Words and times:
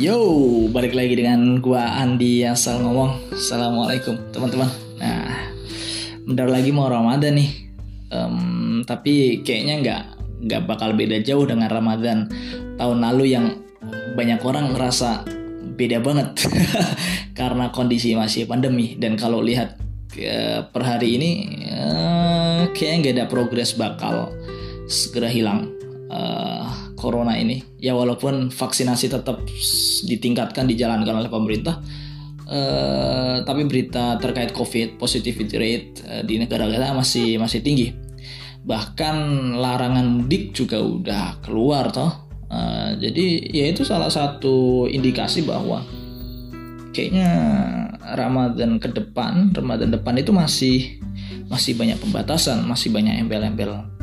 Yo, 0.00 0.16
balik 0.72 0.96
lagi 0.96 1.12
dengan 1.12 1.60
gua 1.60 2.00
Andi 2.00 2.40
asal 2.40 2.80
ngomong. 2.80 3.36
Assalamualaikum 3.36 4.16
teman-teman. 4.32 4.72
Nah, 4.96 5.52
bentar 6.24 6.48
lagi 6.48 6.72
mau 6.72 6.88
Ramadan 6.88 7.36
nih. 7.36 7.68
Em, 8.08 8.80
tapi 8.88 9.44
kayaknya 9.44 9.74
nggak 9.84 10.02
nggak 10.48 10.62
bakal 10.64 10.96
beda 10.96 11.20
jauh 11.20 11.44
dengan 11.44 11.68
Ramadan 11.68 12.32
tahun 12.80 12.96
lalu 12.96 13.24
yang 13.28 13.60
banyak 14.16 14.40
orang 14.40 14.72
ngerasa 14.72 15.28
beda 15.76 16.00
banget 16.00 16.48
karena 17.38 17.68
kondisi 17.68 18.16
masih 18.16 18.48
pandemi 18.48 18.96
dan 18.96 19.20
kalau 19.20 19.44
lihat 19.44 19.76
eh, 20.16 20.64
per 20.64 20.80
hari 20.80 21.20
ini 21.20 21.30
eh, 21.68 22.72
kayaknya 22.72 22.96
nggak 23.04 23.14
ada 23.20 23.26
progres 23.28 23.76
bakal 23.76 24.32
segera 24.88 25.28
hilang 25.28 25.68
eh, 26.10 26.66
corona 26.98 27.38
ini. 27.38 27.62
Ya 27.78 27.94
walaupun 27.94 28.50
vaksinasi 28.50 29.08
tetap 29.08 29.46
ditingkatkan 30.04 30.66
dijalankan 30.66 31.22
oleh 31.22 31.30
pemerintah 31.30 31.78
eh, 32.50 33.36
tapi 33.46 33.62
berita 33.64 34.18
terkait 34.18 34.50
covid 34.50 34.98
positivity 34.98 35.56
rate 35.56 35.90
eh, 36.04 36.22
di 36.26 36.36
negara 36.36 36.66
kita 36.66 36.92
masih 36.92 37.38
masih 37.38 37.62
tinggi. 37.62 37.94
Bahkan 38.60 39.16
larangan 39.56 40.04
mudik 40.04 40.52
juga 40.52 40.82
udah 40.82 41.40
keluar 41.40 41.94
toh. 41.94 42.10
Eh, 42.50 42.90
jadi 42.98 43.26
ya 43.54 43.64
itu 43.70 43.86
salah 43.86 44.10
satu 44.10 44.90
indikasi 44.90 45.46
bahwa 45.46 45.86
kayaknya 46.90 47.30
Ramadan 48.18 48.82
ke 48.82 48.90
depan, 48.90 49.54
Ramadan 49.54 49.94
depan 49.94 50.18
itu 50.18 50.34
masih 50.34 50.98
masih 51.46 51.78
banyak 51.78 51.98
pembatasan, 52.02 52.66
masih 52.66 52.90
banyak 52.90 53.22
embel-embel 53.22 53.99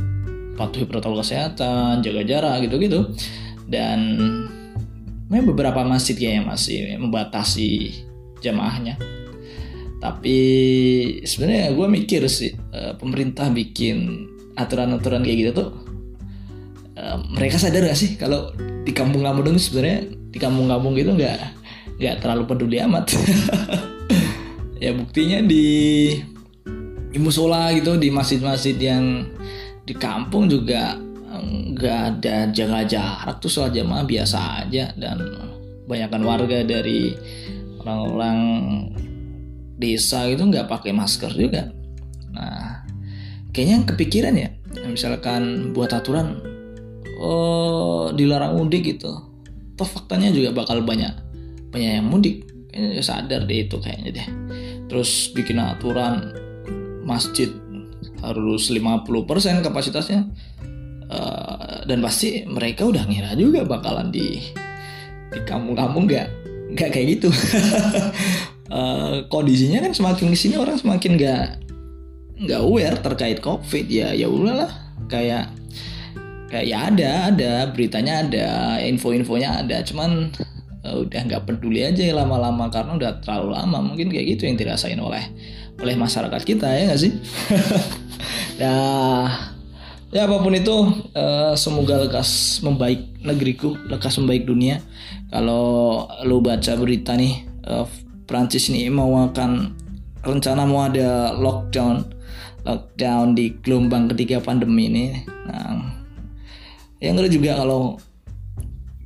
patuhi 0.57 0.89
protokol 0.89 1.21
kesehatan, 1.21 2.01
jaga 2.01 2.21
jarak 2.25 2.65
gitu-gitu. 2.65 3.13
Dan 3.69 4.17
memang 5.29 5.53
beberapa 5.53 5.85
masjid 5.85 6.17
kayaknya 6.17 6.43
masih 6.49 6.97
membatasi 6.97 7.93
jamaahnya. 8.41 8.97
Tapi 9.97 10.39
sebenarnya 11.25 11.73
gue 11.73 11.87
mikir 11.89 12.21
sih 12.29 12.53
eh, 12.53 12.93
pemerintah 12.97 13.49
bikin 13.53 14.27
aturan-aturan 14.57 15.21
kayak 15.21 15.37
gitu 15.37 15.51
tuh 15.63 15.69
eh, 16.97 17.17
mereka 17.33 17.61
sadar 17.61 17.85
gak 17.85 17.97
sih 17.97 18.17
kalau 18.17 18.53
di 18.57 18.91
kampung-kampung 18.93 19.53
itu 19.53 19.69
sebenarnya 19.69 20.09
di 20.31 20.37
kampung-kampung 20.39 20.93
gitu 20.95 21.17
nggak 21.17 21.39
nggak 21.97 22.15
terlalu 22.21 22.43
peduli 22.45 22.77
amat 22.85 23.09
ya 24.83 24.93
buktinya 24.93 25.41
di 25.41 25.65
di 27.09 27.17
musola 27.17 27.73
gitu 27.73 27.97
di 27.97 28.13
masjid-masjid 28.13 28.77
yang 28.77 29.25
di 29.87 29.95
kampung 29.95 30.51
juga 30.51 30.99
eh, 31.31 31.43
nggak 31.71 31.99
ada 32.19 32.51
jaga 32.51 32.83
jarak 32.83 33.39
tuh 33.39 33.47
soal 33.47 33.71
jamaah 33.71 34.03
biasa 34.03 34.67
aja. 34.67 34.91
Dan 34.99 35.23
banyakkan 35.87 36.21
warga 36.27 36.67
dari 36.67 37.15
orang-orang 37.79 38.39
desa 39.79 40.27
gitu 40.27 40.43
nggak 40.43 40.67
pakai 40.67 40.91
masker 40.91 41.31
juga. 41.31 41.71
Nah 42.35 42.83
kayaknya 43.55 43.87
kepikiran 43.87 44.35
ya 44.35 44.51
misalkan 44.85 45.71
buat 45.71 45.89
aturan 45.95 46.43
oh 47.23 48.11
dilarang 48.11 48.59
mudik 48.59 48.83
gitu. 48.97 49.23
Toh 49.77 49.87
faktanya 49.87 50.33
juga 50.33 50.51
bakal 50.51 50.83
banyak 50.83 51.15
banyak 51.71 51.91
yang 52.03 52.07
mudik. 52.11 52.43
Kayaknya 52.73 53.01
sadar 53.01 53.41
deh 53.47 53.59
itu 53.63 53.77
kayaknya 53.79 54.09
deh. 54.21 54.27
Terus 54.91 55.31
bikin 55.31 55.57
aturan 55.57 56.35
masjid 57.07 57.47
harus 58.21 58.69
50% 58.73 59.65
kapasitasnya. 59.65 60.27
Eh, 61.07 61.77
dan 61.87 62.03
pasti 62.03 62.43
mereka 62.43 62.83
udah 62.83 63.07
ngira 63.07 63.31
juga 63.39 63.63
bakalan 63.63 64.11
di 64.11 64.43
di 65.27 65.39
kampung-kampung 65.47 66.03
nggak 66.03 66.27
nggak 66.75 66.89
kayak 66.91 67.07
gitu. 67.19 67.29
Eh, 68.67 69.23
kondisinya 69.31 69.79
kan 69.79 69.95
semakin 69.95 70.27
ke 70.27 70.35
sini 70.35 70.59
orang 70.59 70.75
semakin 70.75 71.15
nggak 71.15 71.45
nggak 72.43 72.59
aware 72.59 72.99
terkait 72.99 73.39
covid. 73.39 73.87
Ya 73.87 74.11
ya 74.11 74.27
udahlah. 74.27 74.67
Kayak 75.07 75.55
kayak 76.51 76.67
ya 76.67 76.77
ada 76.91 77.11
ada 77.31 77.51
beritanya 77.71 78.27
ada 78.27 78.47
info-infonya 78.83 79.63
ada. 79.63 79.87
Cuman 79.87 80.35
eh, 80.83 80.95
udah 80.99 81.19
nggak 81.31 81.47
peduli 81.47 81.87
aja 81.87 82.11
lama-lama 82.11 82.67
karena 82.67 82.99
udah 82.99 83.11
terlalu 83.23 83.55
lama. 83.55 83.79
Mungkin 83.79 84.11
kayak 84.11 84.35
gitu 84.35 84.51
yang 84.51 84.59
dirasain 84.59 84.99
oleh 84.99 85.23
oleh 85.77 85.95
masyarakat 85.95 86.41
kita 86.41 86.67
ya 86.67 86.81
nggak 86.91 87.01
sih? 87.01 87.13
Ya 88.57 88.73
ya 90.09 90.25
apa 90.25 90.41
pun 90.41 90.49
itu 90.57 90.75
eh, 91.13 91.53
semoga 91.53 92.01
lekas 92.01 92.57
membaik 92.65 93.21
negeriku 93.21 93.77
lekas 93.85 94.17
membaik 94.17 94.49
dunia. 94.49 94.81
Kalau 95.29 96.07
lu 96.25 96.41
baca 96.41 96.73
berita 96.73 97.13
nih 97.13 97.45
eh, 97.45 97.85
Prancis 98.25 98.73
ini 98.73 98.89
mau 98.89 99.13
akan 99.29 99.77
rencana 100.25 100.65
mau 100.65 100.89
ada 100.89 101.37
lockdown 101.37 102.01
lockdown 102.65 103.37
di 103.37 103.53
gelombang 103.61 104.09
ketiga 104.09 104.41
pandemi 104.41 104.89
ini. 104.89 105.05
Nah 105.45 105.93
yang 106.97 107.13
ngeri 107.13 107.29
juga 107.29 107.61
kalau 107.61 108.01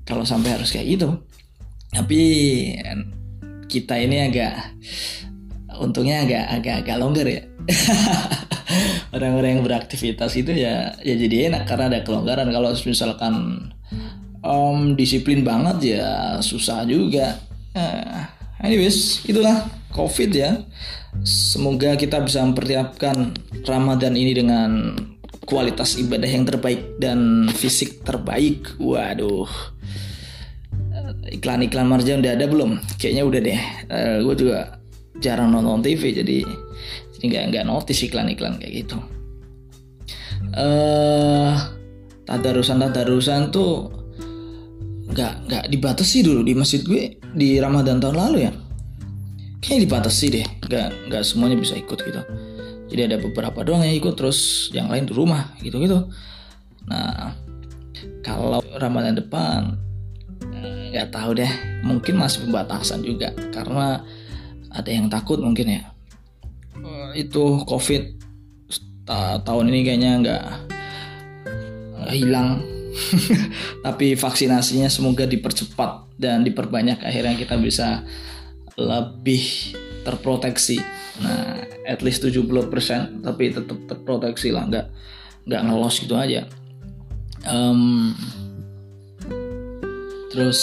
kalau 0.07 0.23
sampai 0.23 0.55
harus 0.55 0.71
kayak 0.71 0.95
gitu. 0.95 1.19
Tapi 1.91 2.21
kita 3.67 3.99
ini 3.99 4.31
agak 4.31 4.79
untungnya 5.79 6.25
agak 6.25 6.45
agak 6.59 6.75
agak 6.85 6.95
longgar 6.99 7.27
ya. 7.27 7.41
Orang-orang 9.15 9.59
yang 9.59 9.63
beraktivitas 9.63 10.31
itu 10.39 10.55
ya 10.55 10.95
ya 11.03 11.15
jadi 11.15 11.51
enak 11.51 11.67
karena 11.67 11.91
ada 11.91 11.99
kelonggaran. 12.03 12.47
Kalau 12.49 12.71
misalkan 12.73 13.33
em, 14.41 14.79
disiplin 14.97 15.45
banget 15.45 15.97
ya 15.97 16.39
susah 16.41 16.83
juga. 16.87 17.37
Nah, 17.75 18.31
anyways 18.59 19.23
itulah 19.27 19.67
covid 19.93 20.31
ya. 20.31 20.51
Semoga 21.27 21.99
kita 21.99 22.23
bisa 22.23 22.39
mempersiapkan 22.41 23.35
Ramadan 23.67 24.15
ini 24.15 24.31
dengan 24.31 24.95
kualitas 25.43 25.99
ibadah 25.99 26.29
yang 26.31 26.47
terbaik 26.47 26.95
dan 26.97 27.51
fisik 27.51 28.07
terbaik. 28.07 28.79
Waduh. 28.79 29.51
Iklan-iklan 31.31 31.87
marjan 31.87 32.23
udah 32.23 32.33
ada 32.33 32.47
belum? 32.47 32.79
Kayaknya 32.95 33.23
udah 33.27 33.39
deh. 33.43 33.61
gue 34.23 34.35
juga 34.39 34.80
jarang 35.21 35.53
nonton 35.53 35.85
TV 35.85 36.17
jadi 36.17 36.43
jadi 37.15 37.23
nggak 37.29 37.43
nggak 37.53 37.65
notice 37.69 38.01
iklan-iklan 38.09 38.57
kayak 38.57 38.85
gitu. 38.85 38.97
Eh 40.57 41.53
tadarusan 42.25 42.81
tadarusan 42.81 43.53
tuh 43.53 43.93
nggak 45.11 45.33
nggak 45.47 45.63
dibatasi 45.69 46.25
dulu 46.25 46.41
di 46.41 46.57
masjid 46.57 46.81
gue 46.81 47.21
di 47.37 47.61
Ramadan 47.61 48.01
tahun 48.01 48.17
lalu 48.17 48.37
ya. 48.49 48.51
Kayaknya 49.61 49.81
dibatasi 49.85 50.25
deh, 50.33 50.47
nggak 50.65 50.87
nggak 51.13 51.21
semuanya 51.21 51.57
bisa 51.61 51.77
ikut 51.77 52.01
gitu. 52.01 52.21
Jadi 52.91 53.01
ada 53.07 53.17
beberapa 53.21 53.61
doang 53.61 53.85
yang 53.85 53.95
ikut 53.95 54.17
terus 54.17 54.67
yang 54.73 54.89
lain 54.89 55.05
di 55.05 55.13
rumah 55.13 55.53
gitu-gitu. 55.61 56.09
Nah 56.89 57.37
kalau 58.25 58.65
Ramadan 58.81 59.21
depan 59.21 59.77
nggak 60.91 61.13
tahu 61.13 61.37
deh 61.39 61.51
mungkin 61.85 62.19
masih 62.19 62.49
pembatasan 62.49 63.05
juga 63.05 63.31
karena 63.55 64.03
ada 64.71 64.89
yang 64.89 65.07
takut 65.11 65.39
mungkin 65.39 65.67
ya? 65.79 65.83
Eh, 66.81 67.27
itu 67.27 67.63
covid 67.67 68.15
ta- 69.05 69.39
tahun 69.43 69.71
ini 69.71 69.79
kayaknya 69.83 70.11
nggak 70.23 70.43
hilang. 72.15 72.63
Tapi 73.85 74.19
vaksinasinya 74.19 74.91
semoga 74.91 75.23
dipercepat 75.23 76.19
dan 76.19 76.43
diperbanyak 76.43 76.99
akhirnya 76.99 77.39
kita 77.39 77.55
bisa 77.55 78.03
lebih 78.75 79.75
terproteksi. 80.03 80.79
Nah 81.23 81.63
at 81.81 81.99
least 82.05 82.23
70% 82.23 83.25
tapi 83.25 83.49
tetap 83.49 83.77
terproteksi 83.89 84.53
lah 84.53 84.69
nggak 84.69 84.87
nggak 85.49 85.61
ngelos 85.65 85.95
gitu 86.03 86.15
aja. 86.15 86.45
Em, 87.41 88.13
Terus 90.31 90.59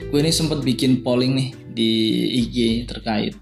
gue 0.00 0.18
ini 0.20 0.32
sempat 0.32 0.64
bikin 0.64 1.04
polling 1.04 1.36
nih 1.36 1.48
di 1.72 1.92
IG 2.44 2.84
terkait 2.84 3.34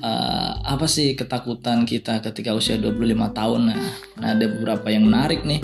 eh, 0.00 0.52
apa 0.60 0.86
sih 0.86 1.16
ketakutan 1.16 1.88
kita 1.88 2.20
ketika 2.20 2.52
usia 2.52 2.76
25 2.76 3.32
tahun. 3.32 3.60
Nah, 3.72 3.80
nah, 4.20 4.28
ada 4.36 4.46
beberapa 4.46 4.86
yang 4.92 5.08
menarik 5.08 5.42
nih 5.42 5.60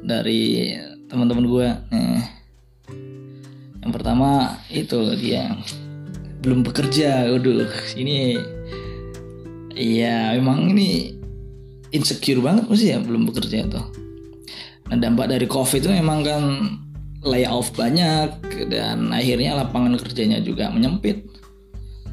dari 0.00 0.74
teman-teman 1.08 1.44
gue. 1.46 1.68
Nih. 1.92 2.24
Yang 3.84 3.92
pertama 3.92 4.60
itu 4.72 5.12
dia 5.20 5.52
belum 6.40 6.64
bekerja. 6.64 7.28
Waduh, 7.28 7.68
ini 8.00 8.40
iya 9.76 10.32
memang 10.38 10.72
ini 10.72 11.12
insecure 11.94 12.42
banget 12.42 12.64
sih 12.74 12.88
ya 12.92 12.98
belum 13.00 13.28
bekerja 13.28 13.68
tuh. 13.68 13.86
Nah, 14.84 14.96
dampak 15.00 15.32
dari 15.32 15.48
COVID 15.48 15.80
itu 15.80 15.90
memang 15.92 16.20
kan 16.20 16.42
layoff 17.24 17.72
banyak 17.72 18.36
dan 18.68 19.10
akhirnya 19.10 19.56
lapangan 19.56 19.96
kerjanya 19.96 20.38
juga 20.44 20.68
menyempit. 20.68 21.24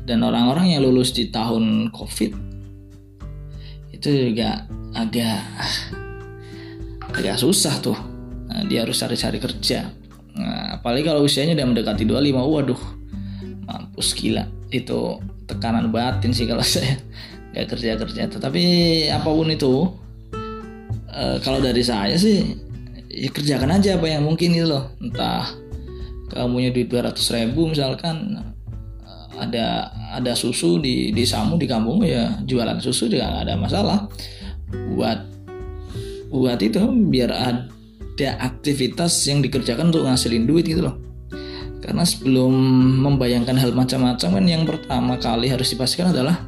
Dan 0.01 0.25
orang-orang 0.25 0.73
yang 0.73 0.81
lulus 0.81 1.13
di 1.13 1.29
tahun 1.29 1.93
COVID 1.93 2.31
itu 3.93 4.07
juga 4.09 4.65
agak 4.97 5.45
agak 7.13 7.37
susah 7.37 7.75
tuh. 7.83 7.99
Nah, 8.49 8.65
dia 8.65 8.83
harus 8.83 8.97
cari-cari 8.97 9.37
kerja. 9.39 9.87
nah, 10.31 10.79
apalagi 10.79 11.03
kalau 11.03 11.27
usianya 11.27 11.59
udah 11.59 11.67
mendekati 11.67 12.07
25 12.07 12.39
waduh 12.39 12.81
mampus 13.67 14.15
gila 14.15 14.47
itu 14.71 15.19
tekanan 15.45 15.91
batin 15.91 16.31
sih 16.31 16.47
kalau 16.47 16.63
saya 16.73 16.95
nggak 17.51 17.67
kerja 17.67 17.99
kerja 17.99 18.21
tetapi 18.31 18.63
apa 19.11 19.27
pun 19.27 19.47
itu 19.51 19.91
e, 21.11 21.23
kalau 21.43 21.59
dari 21.59 21.83
saya 21.83 22.15
sih 22.15 22.55
ya 23.11 23.29
kerjakan 23.29 23.75
aja 23.75 23.99
apa 23.99 24.07
yang 24.07 24.23
mungkin 24.23 24.55
itu 24.55 24.67
loh. 24.67 24.95
Entah 25.03 25.51
kamunya 26.31 26.71
duit 26.71 26.87
200 26.87 27.11
ribu 27.35 27.67
misalkan 27.67 28.39
ada 29.35 29.91
ada 30.15 30.31
susu 30.35 30.79
di 30.79 31.11
di 31.11 31.23
Samu 31.27 31.59
di 31.59 31.67
kampung 31.67 32.03
ya 32.07 32.39
jualan 32.47 32.79
susu 32.79 33.11
juga 33.11 33.27
nggak 33.27 33.43
ada 33.47 33.55
masalah. 33.59 33.99
Buat 34.95 35.19
buat 36.31 36.59
itu 36.63 36.79
biar 37.11 37.31
ada 37.31 38.29
aktivitas 38.39 39.11
yang 39.27 39.43
dikerjakan 39.43 39.91
untuk 39.91 40.07
ngasilin 40.07 40.47
duit 40.47 40.63
gitu 40.63 40.87
loh. 40.87 40.95
Karena 41.81 42.05
sebelum 42.05 42.53
membayangkan 43.01 43.57
hal 43.57 43.73
macam-macam 43.73 44.29
kan 44.37 44.45
yang 44.45 44.63
pertama 44.63 45.17
kali 45.17 45.49
harus 45.49 45.73
dipastikan 45.73 46.13
adalah 46.13 46.45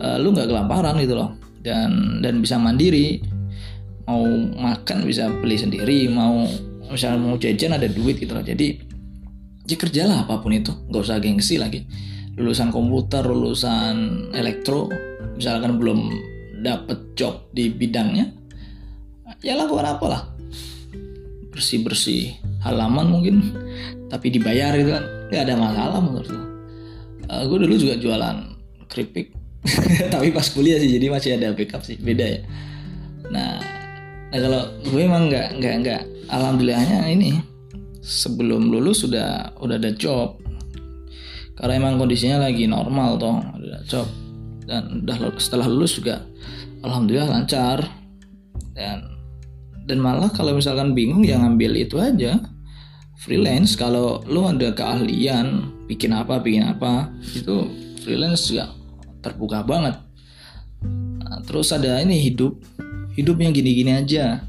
uh, 0.00 0.16
lu 0.18 0.32
nggak 0.32 0.48
kelaparan 0.48 0.98
gitu 0.98 1.14
loh. 1.14 1.36
Dan 1.62 2.18
dan 2.18 2.42
bisa 2.42 2.58
mandiri 2.58 3.22
mau 4.08 4.24
makan 4.58 5.06
bisa 5.06 5.30
beli 5.30 5.56
sendiri 5.58 6.10
mau 6.10 6.46
misalnya 6.90 7.18
mau 7.22 7.36
jajan 7.38 7.78
ada 7.78 7.88
duit 7.88 8.18
gitu 8.18 8.34
loh 8.34 8.44
jadi 8.44 8.92
ya 9.66 9.76
kerjalah 9.78 10.26
apa 10.26 10.42
pun 10.42 10.52
itu. 10.54 10.72
Nggak 10.90 11.02
usah 11.02 11.22
gengsi 11.22 11.56
lagi. 11.58 11.86
Lulusan 12.36 12.72
komputer 12.72 13.22
lulusan 13.28 14.28
elektro 14.32 14.88
misalkan 15.36 15.76
belum 15.76 16.00
dapet 16.62 17.16
job 17.18 17.50
di 17.50 17.68
bidangnya 17.72 18.30
ya 19.42 19.58
lakukan 19.58 19.98
apalah. 19.98 20.30
Bersih 21.52 21.84
bersih 21.84 22.36
halaman 22.64 23.10
mungkin 23.10 23.36
tapi 24.08 24.32
dibayar 24.32 24.74
gitu 24.76 24.90
kan. 24.96 25.04
Nggak 25.32 25.42
ada 25.48 25.54
masalah 25.56 25.98
menurut 26.00 26.28
gue 26.28 26.44
uh, 27.32 27.42
gue 27.48 27.58
dulu 27.64 27.74
juga 27.78 27.94
jualan 27.96 28.36
keripik. 28.92 29.32
Tapi 30.12 30.34
pas 30.34 30.42
kuliah 30.50 30.74
sih 30.82 30.90
jadi 30.90 31.06
masih 31.06 31.38
ada 31.38 31.54
backup 31.54 31.86
sih 31.86 31.94
beda 31.94 32.26
ya. 32.26 32.40
Nah, 33.30 33.62
nah 34.32 34.38
kalau 34.40 34.62
gue 34.88 35.00
emang 35.04 35.28
nggak 35.28 35.60
nggak 35.60 35.74
nggak. 35.84 36.02
Alhamdulillahnya 36.32 37.12
ini 37.12 37.36
sebelum 38.00 38.72
lulus 38.72 39.04
sudah 39.04 39.52
udah 39.60 39.76
ada 39.76 39.92
job. 39.92 40.40
Karena 41.52 41.84
emang 41.84 42.00
kondisinya 42.00 42.48
lagi 42.48 42.64
normal 42.64 43.20
toh 43.20 43.36
udah 43.38 43.80
job. 43.84 44.08
Dan 44.64 45.04
udah 45.04 45.36
setelah 45.36 45.68
lulus 45.68 46.00
juga 46.00 46.24
alhamdulillah 46.80 47.28
lancar. 47.28 47.84
Dan 48.72 49.04
dan 49.84 49.98
malah 50.00 50.32
kalau 50.32 50.56
misalkan 50.56 50.96
bingung 50.96 51.22
ya 51.22 51.36
ngambil 51.36 51.76
itu 51.76 52.00
aja. 52.00 52.40
Freelance 53.22 53.78
kalau 53.78 54.24
lu 54.26 54.48
ada 54.48 54.74
keahlian 54.74 55.70
bikin 55.86 56.10
apa 56.10 56.42
bikin 56.42 56.66
apa 56.66 57.06
itu 57.36 57.70
freelance 58.02 58.50
juga 58.50 58.72
terbuka 59.22 59.62
banget. 59.62 59.94
Nah, 61.22 61.38
terus 61.46 61.70
ada 61.70 62.02
ini 62.02 62.18
hidup 62.18 62.58
hidupnya 63.14 63.52
gini-gini 63.52 63.92
aja. 63.96 64.44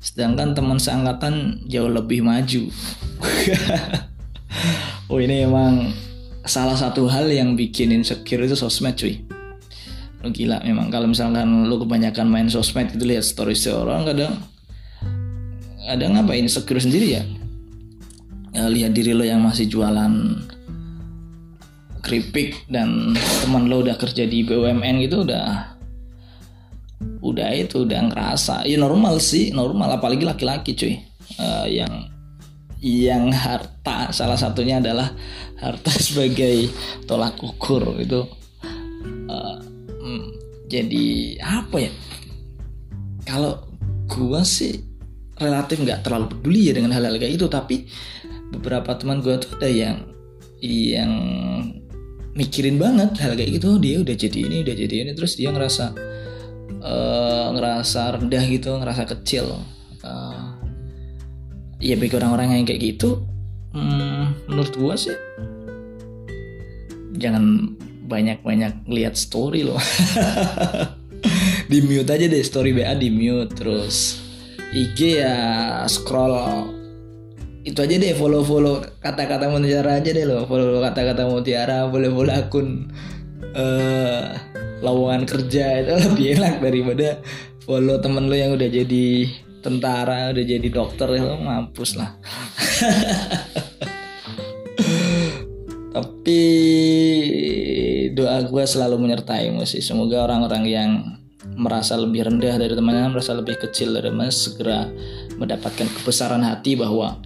Sedangkan 0.00 0.56
teman 0.56 0.80
seangkatan 0.80 1.66
jauh 1.68 1.90
lebih 1.90 2.24
maju. 2.24 2.68
Oh 5.10 5.18
ini 5.18 5.42
emang 5.42 5.90
salah 6.46 6.78
satu 6.78 7.10
hal 7.10 7.26
yang 7.34 7.58
bikin 7.58 7.90
insecure 7.90 8.46
itu 8.46 8.54
sosmed 8.54 8.94
cuy. 8.94 9.18
Lu 10.22 10.30
gila 10.30 10.62
memang. 10.62 10.86
Kalau 10.86 11.10
misalkan 11.10 11.66
lu 11.66 11.82
kebanyakan 11.82 12.30
main 12.30 12.46
sosmed 12.46 12.94
itu 12.94 13.02
lihat 13.02 13.26
story 13.26 13.58
orang 13.74 14.06
kadang 14.06 14.38
ada 15.82 16.04
ngapain 16.06 16.46
insecure 16.46 16.78
sendiri 16.78 17.18
ya? 17.18 17.22
Ya, 18.54 18.70
lihat 18.70 18.94
diri 18.94 19.14
lo 19.14 19.26
yang 19.26 19.42
masih 19.42 19.66
jualan 19.66 20.46
keripik 22.06 22.66
dan 22.70 23.14
teman 23.42 23.66
lo 23.66 23.82
udah 23.82 23.98
kerja 23.98 24.30
di 24.30 24.46
BUMN 24.46 25.10
gitu 25.10 25.26
udah 25.26 25.69
udah 27.00 27.48
itu 27.56 27.84
udah 27.88 28.12
ngerasa. 28.12 28.68
Ya 28.68 28.76
normal 28.76 29.20
sih 29.20 29.52
normal. 29.52 30.00
Apalagi 30.00 30.24
laki-laki 30.24 30.76
cuy. 30.76 30.94
Uh, 31.38 31.66
yang 31.70 32.10
yang 32.80 33.28
harta 33.30 34.10
salah 34.10 34.34
satunya 34.40 34.80
adalah 34.80 35.12
harta 35.60 35.92
sebagai 36.06 36.68
tolak 37.04 37.40
ukur 37.40 37.96
itu. 38.00 38.24
Uh, 39.30 39.58
hmm, 40.00 40.26
jadi 40.68 41.38
apa 41.40 41.76
ya? 41.88 41.92
Kalau 43.24 43.68
gua 44.10 44.42
sih 44.42 44.74
relatif 45.40 45.80
nggak 45.80 46.04
terlalu 46.04 46.36
peduli 46.36 46.68
ya 46.68 46.72
dengan 46.76 46.92
hal-hal 46.92 47.16
kayak 47.16 47.40
itu 47.40 47.46
tapi 47.48 47.88
beberapa 48.52 48.92
teman 48.98 49.24
gue 49.24 49.40
tuh 49.40 49.56
ada 49.56 49.70
yang 49.70 49.96
yang 50.60 51.12
mikirin 52.36 52.76
banget 52.76 53.16
hal 53.22 53.32
kayak 53.38 53.56
gitu. 53.56 53.80
Dia 53.80 54.04
udah 54.04 54.16
jadi 54.16 54.38
ini 54.44 54.56
udah 54.66 54.74
jadi 54.76 54.94
ini. 55.06 55.10
Terus 55.16 55.32
dia 55.40 55.48
ngerasa 55.48 56.09
uh, 56.80 57.52
ngerasa 57.54 58.20
rendah 58.20 58.44
gitu 58.48 58.76
ngerasa 58.76 59.04
kecil. 59.08 59.60
Uh, 60.00 60.56
ya 61.80 61.96
bagi 61.96 62.12
orang-orang 62.16 62.60
yang 62.60 62.68
kayak 62.68 62.80
gitu 62.96 63.24
hmm, 63.72 64.48
menurut 64.48 64.72
gue 64.76 64.94
sih 64.96 65.16
jangan 67.16 67.76
banyak-banyak 68.10 68.90
lihat 68.90 69.14
story 69.14 69.62
loh. 69.62 69.78
Di 71.70 71.78
mute 71.84 72.10
aja 72.10 72.26
deh 72.26 72.42
story 72.42 72.74
BA 72.74 72.98
di 72.98 73.12
mute 73.14 73.54
terus 73.54 74.18
IG 74.74 75.22
ya 75.22 75.36
scroll. 75.86 76.34
Itu 77.62 77.86
aja 77.86 77.94
deh 77.94 78.16
follow 78.18 78.42
follow 78.42 78.82
kata-kata 78.98 79.46
mutiara 79.46 80.02
aja 80.02 80.10
deh 80.10 80.26
lo 80.26 80.48
follow 80.50 80.82
kata-kata 80.82 81.30
mutiara 81.30 81.86
boleh 81.86 82.10
follow 82.10 82.34
akun. 82.34 82.90
Uh, 83.54 84.34
lowongan 84.80 85.24
kerja 85.28 85.84
itu 85.84 85.92
lebih 86.10 86.26
enak 86.40 86.60
daripada 86.60 87.20
follow 87.64 88.00
temen 88.00 88.26
lo 88.28 88.36
yang 88.36 88.56
udah 88.56 88.68
jadi 88.68 89.28
tentara 89.60 90.32
udah 90.32 90.44
jadi 90.44 90.68
dokter 90.72 91.08
lo 91.20 91.36
mampus 91.36 91.96
lah. 92.00 92.16
Tapi 95.90 96.42
doa 98.14 98.46
gue 98.46 98.64
selalu 98.64 98.96
menyertai 98.96 99.50
sih. 99.66 99.82
Semoga 99.82 100.24
orang-orang 100.24 100.64
yang 100.64 100.90
merasa 101.60 101.98
lebih 101.98 102.24
rendah 102.24 102.56
dari 102.56 102.72
temannya 102.72 103.12
merasa 103.12 103.36
lebih 103.36 103.58
kecil 103.60 103.92
dari 103.92 104.08
temannya 104.08 104.32
segera 104.32 104.86
mendapatkan 105.36 105.88
kebesaran 106.00 106.40
hati 106.46 106.78
bahwa 106.78 107.20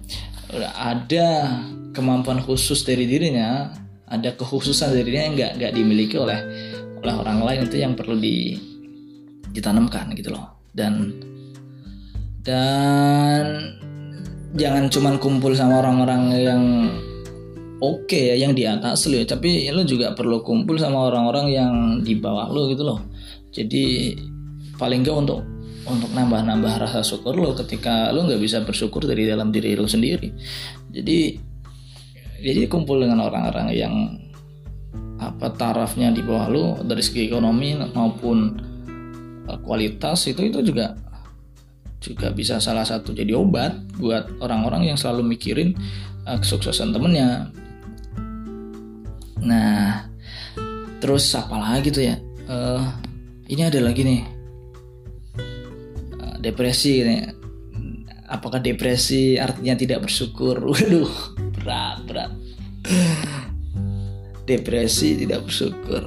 ada 0.75 1.61
kemampuan 1.95 2.43
khusus 2.43 2.83
dari 2.83 3.07
dirinya, 3.07 3.71
ada 4.07 4.35
kekhususan 4.35 4.91
dari 4.91 5.03
dirinya 5.07 5.25
yang 5.25 5.35
nggak 5.35 5.51
nggak 5.61 5.73
dimiliki 5.75 6.15
oleh 6.19 6.39
oleh 7.05 7.15
orang 7.21 7.39
lain 7.45 7.61
itu 7.69 7.77
yang 7.77 7.93
perlu 7.93 8.17
di, 8.17 8.57
ditanamkan 9.53 10.09
gitu 10.17 10.33
loh. 10.33 10.57
Dan 10.73 11.13
dan 12.41 13.45
jangan 14.57 14.89
cuman 14.89 15.15
kumpul 15.21 15.53
sama 15.53 15.85
orang-orang 15.85 16.21
yang 16.33 16.63
oke 17.81 18.09
okay 18.09 18.33
ya 18.33 18.45
yang 18.49 18.57
di 18.57 18.65
atas 18.65 19.05
lo 19.05 19.21
ya. 19.21 19.25
Tapi 19.29 19.69
lo 19.69 19.85
juga 19.85 20.17
perlu 20.17 20.41
kumpul 20.41 20.81
sama 20.81 21.13
orang-orang 21.13 21.47
yang 21.53 21.73
di 22.01 22.17
bawah 22.17 22.49
lo 22.49 22.65
gitu 22.73 22.81
loh. 22.81 22.99
Jadi 23.53 24.17
paling 24.75 25.05
nggak 25.05 25.15
untuk 25.15 25.41
untuk 25.85 26.09
nambah-nambah 26.17 26.81
rasa 26.81 27.05
syukur 27.05 27.37
lo 27.37 27.53
ketika 27.53 28.09
lo 28.09 28.25
nggak 28.25 28.41
bisa 28.41 28.65
bersyukur 28.65 29.05
dari 29.05 29.29
dalam 29.29 29.53
diri 29.53 29.77
lo 29.77 29.85
sendiri. 29.85 30.33
Jadi 30.89 31.37
jadi 32.41 32.67
kumpul 32.67 32.99
dengan 32.99 33.23
orang-orang 33.23 33.71
yang 33.71 33.93
apa 35.31 35.49
tarafnya 35.53 36.13
di 36.13 36.21
bawah 36.21 36.47
lo 36.47 36.65
dari 36.85 37.01
segi 37.01 37.25
ekonomi 37.25 37.73
maupun 37.73 38.37
uh, 39.49 39.57
kualitas 39.65 40.29
itu 40.29 40.45
itu 40.45 40.61
juga 40.61 40.93
juga 41.97 42.29
bisa 42.29 42.61
salah 42.61 42.85
satu 42.85 43.17
jadi 43.17 43.33
obat 43.33 43.73
buat 43.97 44.37
orang-orang 44.37 44.93
yang 44.93 44.97
selalu 44.97 45.33
mikirin 45.33 45.73
uh, 46.29 46.37
kesuksesan 46.37 46.93
temennya. 46.93 47.49
Nah 49.41 50.05
terus 51.01 51.33
apa 51.33 51.57
lagi 51.57 51.89
tuh 51.89 52.03
ya? 52.05 52.15
Uh, 52.45 52.85
ini 53.49 53.65
ada 53.65 53.81
lagi 53.81 54.05
nih. 54.05 54.21
Depresi 56.45 57.01
nih 57.01 57.21
apakah 58.29 58.61
depresi 58.61 59.41
artinya 59.41 59.73
tidak 59.73 60.05
bersyukur? 60.05 60.61
Waduh 60.69 61.09
berat 61.57 62.05
berat 62.05 62.31
depresi 64.45 65.19
tidak 65.19 65.49
bersyukur. 65.49 66.05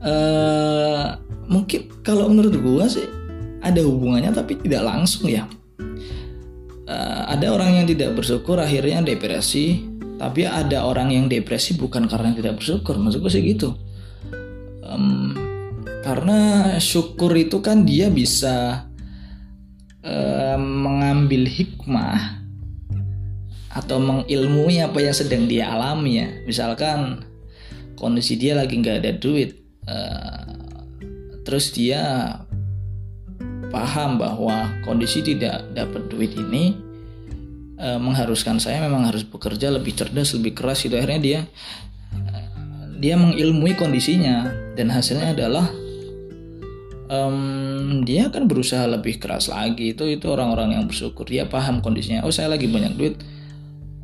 Uh, 0.00 1.20
mungkin 1.44 1.92
kalau 2.00 2.32
menurut 2.32 2.56
gua 2.64 2.88
sih 2.88 3.04
ada 3.60 3.84
hubungannya 3.84 4.32
tapi 4.32 4.56
tidak 4.60 4.82
langsung 4.84 5.28
ya. 5.28 5.44
Uh, 6.90 7.22
ada 7.30 7.52
orang 7.52 7.80
yang 7.80 7.86
tidak 7.86 8.16
bersyukur 8.16 8.58
akhirnya 8.58 9.04
depresi. 9.04 9.86
Tapi 10.20 10.44
ada 10.44 10.84
orang 10.84 11.16
yang 11.16 11.32
depresi 11.32 11.80
bukan 11.80 12.04
karena 12.04 12.36
tidak 12.36 12.60
bersyukur 12.60 12.92
maksud 13.00 13.24
gue 13.24 13.32
sih 13.32 13.40
gitu. 13.40 13.72
Um, 14.84 15.32
karena 16.04 16.76
syukur 16.76 17.32
itu 17.40 17.64
kan 17.64 17.88
dia 17.88 18.12
bisa 18.12 18.84
mengambil 20.60 21.44
hikmah 21.44 22.39
atau 23.70 24.02
mengilmui 24.02 24.82
apa 24.82 24.98
yang 24.98 25.14
sedang 25.14 25.46
dia 25.46 25.70
alami 25.70 26.22
ya. 26.22 26.28
Misalkan 26.46 27.22
kondisi 27.94 28.40
dia 28.40 28.56
lagi 28.56 28.80
nggak 28.80 29.04
ada 29.04 29.12
duit 29.12 29.60
uh, 29.84 30.48
terus 31.44 31.68
dia 31.76 32.32
paham 33.68 34.16
bahwa 34.16 34.72
kondisi 34.82 35.20
tidak 35.20 35.68
dapat 35.76 36.08
duit 36.08 36.32
ini 36.34 36.74
uh, 37.76 38.00
mengharuskan 38.00 38.56
saya 38.56 38.80
memang 38.82 39.04
harus 39.04 39.22
bekerja 39.22 39.68
lebih 39.68 39.94
cerdas 39.94 40.32
lebih 40.32 40.56
keras 40.56 40.82
itu 40.88 40.96
akhirnya 40.96 41.20
dia 41.20 41.40
dia 43.00 43.16
mengilmui 43.16 43.76
kondisinya 43.80 44.52
dan 44.76 44.92
hasilnya 44.92 45.32
adalah 45.32 45.72
um, 47.08 48.04
dia 48.04 48.28
akan 48.28 48.44
berusaha 48.44 48.84
lebih 48.84 49.16
keras 49.16 49.48
lagi. 49.48 49.96
Itu 49.96 50.04
itu 50.04 50.28
orang-orang 50.28 50.76
yang 50.76 50.84
bersyukur. 50.84 51.24
Dia 51.24 51.48
paham 51.48 51.80
kondisinya. 51.80 52.28
Oh 52.28 52.32
saya 52.32 52.52
lagi 52.52 52.68
banyak 52.68 52.92
duit 53.00 53.16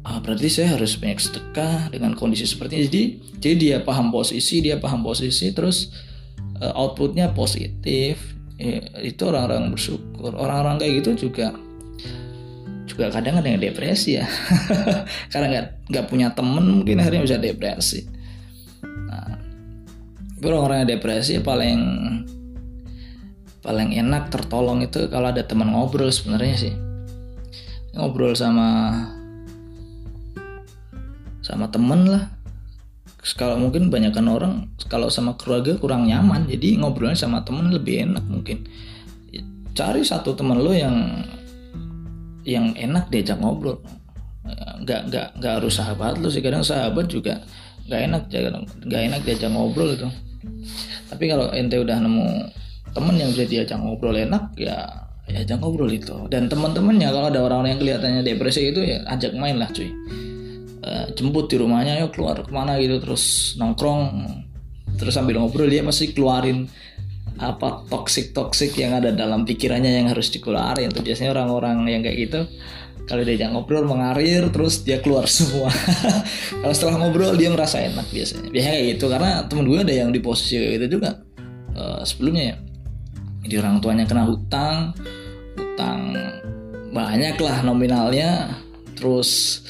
ah, 0.06 0.18
berarti 0.22 0.46
saya 0.46 0.78
harus 0.78 0.94
banyak 0.94 1.18
sedekah 1.18 1.90
dengan 1.90 2.14
kondisi 2.14 2.46
seperti 2.46 2.78
ini. 2.78 2.84
Jadi 2.86 3.02
jadi 3.42 3.54
dia 3.58 3.76
paham 3.82 4.14
posisi 4.14 4.62
dia 4.62 4.78
paham 4.78 5.02
posisi 5.02 5.50
terus 5.50 5.90
uh, 6.62 6.72
outputnya 6.78 7.34
positif. 7.34 8.38
Ya, 8.56 8.80
itu 9.04 9.20
orang-orang 9.28 9.74
bersyukur. 9.74 10.32
Orang-orang 10.32 10.80
kayak 10.80 11.04
gitu 11.04 11.28
juga 11.28 11.52
juga 12.86 13.12
kadang 13.12 13.42
ada 13.42 13.50
yang 13.50 13.60
depresi 13.60 14.16
ya. 14.22 14.24
Karena 15.34 15.46
nggak 15.50 15.66
nggak 15.90 16.06
punya 16.06 16.32
temen 16.32 16.64
mungkin 16.80 17.02
akhirnya 17.02 17.26
bisa 17.26 17.36
depresi. 17.42 18.16
Orang-orang 20.46 20.84
yang 20.84 21.00
depresi 21.00 21.40
paling 21.40 21.80
paling 23.64 23.98
enak 23.98 24.30
tertolong 24.30 24.84
itu 24.84 25.10
kalau 25.10 25.32
ada 25.32 25.42
teman 25.42 25.74
ngobrol 25.74 26.12
sebenarnya 26.12 26.56
sih. 26.70 26.74
Ngobrol 27.96 28.36
sama 28.36 28.94
sama 31.46 31.70
temen 31.70 32.10
lah. 32.10 32.26
Kalau 33.38 33.58
mungkin 33.58 33.90
banyakkan 33.90 34.26
orang 34.26 34.74
kalau 34.90 35.06
sama 35.06 35.38
keluarga 35.38 35.78
kurang 35.78 36.10
nyaman. 36.10 36.50
Jadi 36.50 36.82
ngobrolnya 36.82 37.14
sama 37.14 37.46
temen 37.46 37.70
lebih 37.70 38.02
enak 38.10 38.26
mungkin. 38.26 38.66
Cari 39.78 40.02
satu 40.02 40.34
teman 40.34 40.58
lo 40.58 40.74
yang 40.74 41.22
yang 42.42 42.74
enak 42.74 43.06
diajak 43.14 43.38
ngobrol. 43.38 43.78
Nggak 44.82 45.00
nggak 45.10 45.26
nggak 45.38 45.52
harus 45.62 45.78
sahabat 45.78 46.18
lo 46.18 46.26
sih. 46.26 46.42
Kadang 46.42 46.66
sahabat 46.66 47.06
juga 47.06 47.46
nggak 47.86 48.00
enak 48.10 48.22
nggak 48.82 49.02
enak 49.14 49.20
diajak 49.22 49.50
ngobrol 49.54 49.94
itu 49.94 50.10
tapi 51.06 51.30
kalau 51.30 51.54
ente 51.54 51.78
udah 51.78 52.02
nemu 52.02 52.26
temen 52.90 53.14
yang 53.14 53.30
bisa 53.30 53.46
diajak 53.46 53.78
ngobrol 53.78 54.14
enak 54.16 54.50
ya 54.58 55.06
ya 55.26 55.42
ajak 55.42 55.58
ngobrol 55.58 55.90
itu. 55.90 56.26
Dan 56.30 56.46
teman-temannya 56.46 57.10
kalau 57.10 57.28
ada 57.30 57.40
orang-orang 57.42 57.74
yang 57.74 57.80
kelihatannya 57.82 58.22
depresi 58.22 58.70
itu 58.70 58.80
ya 58.82 59.02
ajak 59.10 59.34
main 59.34 59.58
lah 59.58 59.70
cuy 59.74 59.90
uh, 60.86 61.06
jemput 61.12 61.50
di 61.50 61.58
rumahnya 61.58 61.98
yuk 62.06 62.14
keluar 62.14 62.38
ke 62.46 62.52
mana 62.54 62.78
gitu 62.78 63.02
terus 63.02 63.54
nongkrong. 63.58 64.30
Terus 64.96 65.12
sambil 65.12 65.42
ngobrol 65.42 65.68
dia 65.68 65.82
masih 65.82 66.14
keluarin 66.14 66.70
apa 67.36 67.84
toksik 67.92 68.32
toksik 68.32 68.72
yang 68.80 68.96
ada 68.96 69.12
dalam 69.12 69.44
pikirannya 69.44 70.00
yang 70.00 70.06
harus 70.08 70.32
dikeluarin. 70.32 70.88
Tuh 70.94 71.04
biasanya 71.04 71.36
orang-orang 71.36 71.84
yang 71.90 72.00
kayak 72.00 72.16
gitu 72.30 72.40
kalau 73.06 73.22
diajak 73.22 73.54
ngobrol 73.54 73.86
mengalir 73.86 74.50
terus 74.50 74.82
dia 74.82 75.02
keluar 75.02 75.30
semua. 75.36 75.68
Kalau 76.62 76.74
setelah 76.74 76.96
ngobrol 77.02 77.36
dia 77.36 77.52
merasa 77.52 77.82
enak 77.82 78.08
biasanya. 78.08 78.48
Biasanya 78.48 78.74
kayak 78.78 78.86
gitu 78.96 79.04
karena 79.10 79.30
temen 79.44 79.64
gue 79.68 79.78
ada 79.82 79.94
yang 79.94 80.10
di 80.14 80.20
posisi 80.22 80.56
kayak 80.56 80.72
gitu 80.80 80.86
juga. 80.98 81.10
Uh, 81.76 82.00
sebelumnya 82.08 82.54
ya 82.54 82.56
jadi 83.46 83.62
orang 83.62 83.78
tuanya 83.78 84.08
kena 84.08 84.24
hutang 84.26 84.96
hutang 85.54 86.00
banyak 86.90 87.36
lah 87.38 87.62
nominalnya. 87.62 88.58
Terus 88.96 89.60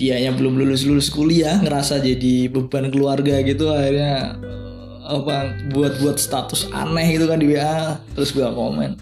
dianya 0.00 0.32
belum 0.32 0.56
lulus 0.56 0.88
lulus 0.88 1.12
kuliah 1.12 1.60
ngerasa 1.60 2.00
jadi 2.00 2.48
beban 2.48 2.88
keluarga 2.88 3.44
gitu 3.44 3.68
akhirnya 3.68 4.40
uh, 4.40 5.20
apa 5.20 5.68
buat 5.76 6.00
buat 6.00 6.16
status 6.16 6.72
aneh 6.72 7.20
gitu 7.20 7.28
kan 7.28 7.36
di 7.36 7.52
WA 7.52 8.00
terus 8.16 8.32
gue 8.32 8.48
komen 8.48 8.96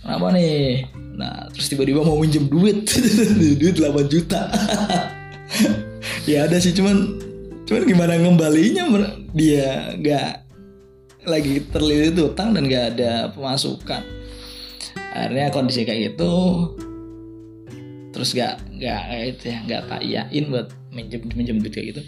kenapa 0.00 0.32
nih? 0.32 0.88
Nah 1.20 1.52
terus 1.52 1.68
tiba-tiba 1.68 2.00
mau 2.00 2.16
minjem 2.16 2.48
duit. 2.48 2.88
Duit 3.60 3.76
8 3.76 4.08
juta. 4.08 4.48
Ya 6.24 6.46
ada 6.46 6.56
sih 6.62 6.72
cuman 6.72 7.18
Cuman 7.66 7.84
gimana 7.84 8.16
ngembalinya? 8.16 8.86
Dia 9.34 9.92
gak 9.98 10.46
Lagi 11.26 11.60
terlilit 11.68 12.16
utang 12.16 12.54
dan 12.56 12.70
gak 12.70 12.96
ada 12.96 13.34
pemasukan. 13.34 14.00
Akhirnya 15.10 15.50
kondisi 15.50 15.82
kayak 15.84 16.14
gitu 16.14 16.32
Terus 18.14 18.30
gak 18.32 18.62
Gak 18.80 19.02
itu 19.36 19.44
ya 19.52 19.58
Gak 19.68 19.82
tak 19.92 20.00
iyain 20.00 20.44
buat 20.48 20.72
minjem, 20.88 21.20
minjem 21.36 21.56
duit 21.60 21.72
kayak 21.76 21.86
gitu. 21.94 22.02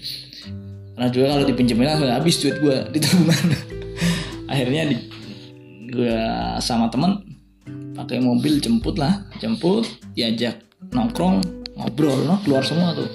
Karena 0.97 1.09
juga 1.13 1.27
kalau 1.37 1.45
dipinjemin 1.45 1.87
langsung 1.89 2.09
habis 2.09 2.37
duit 2.41 2.57
gue 2.61 2.77
di 2.97 2.99
tabungan. 3.01 3.45
Akhirnya 4.53 4.83
di, 4.89 4.97
gue 5.93 6.19
sama 6.65 6.89
temen 6.89 7.21
pakai 7.93 8.25
mobil 8.25 8.57
jemput 8.57 8.97
lah 8.97 9.29
jemput 9.37 9.85
diajak 10.17 10.65
nongkrong 10.97 11.45
ngobrol 11.77 12.25
no 12.25 12.41
keluar 12.41 12.65
semua 12.65 12.97
tuh. 12.97 13.09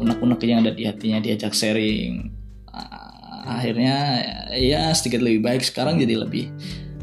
Unek-unek 0.00 0.40
yang 0.42 0.64
ada 0.64 0.72
di 0.72 0.88
hatinya 0.88 1.20
diajak 1.20 1.52
sharing. 1.54 2.32
Akhirnya 3.46 4.22
ya 4.54 4.94
sedikit 4.94 5.20
lebih 5.20 5.44
baik 5.44 5.62
sekarang 5.62 5.98
jadi 5.98 6.18
lebih 6.18 6.50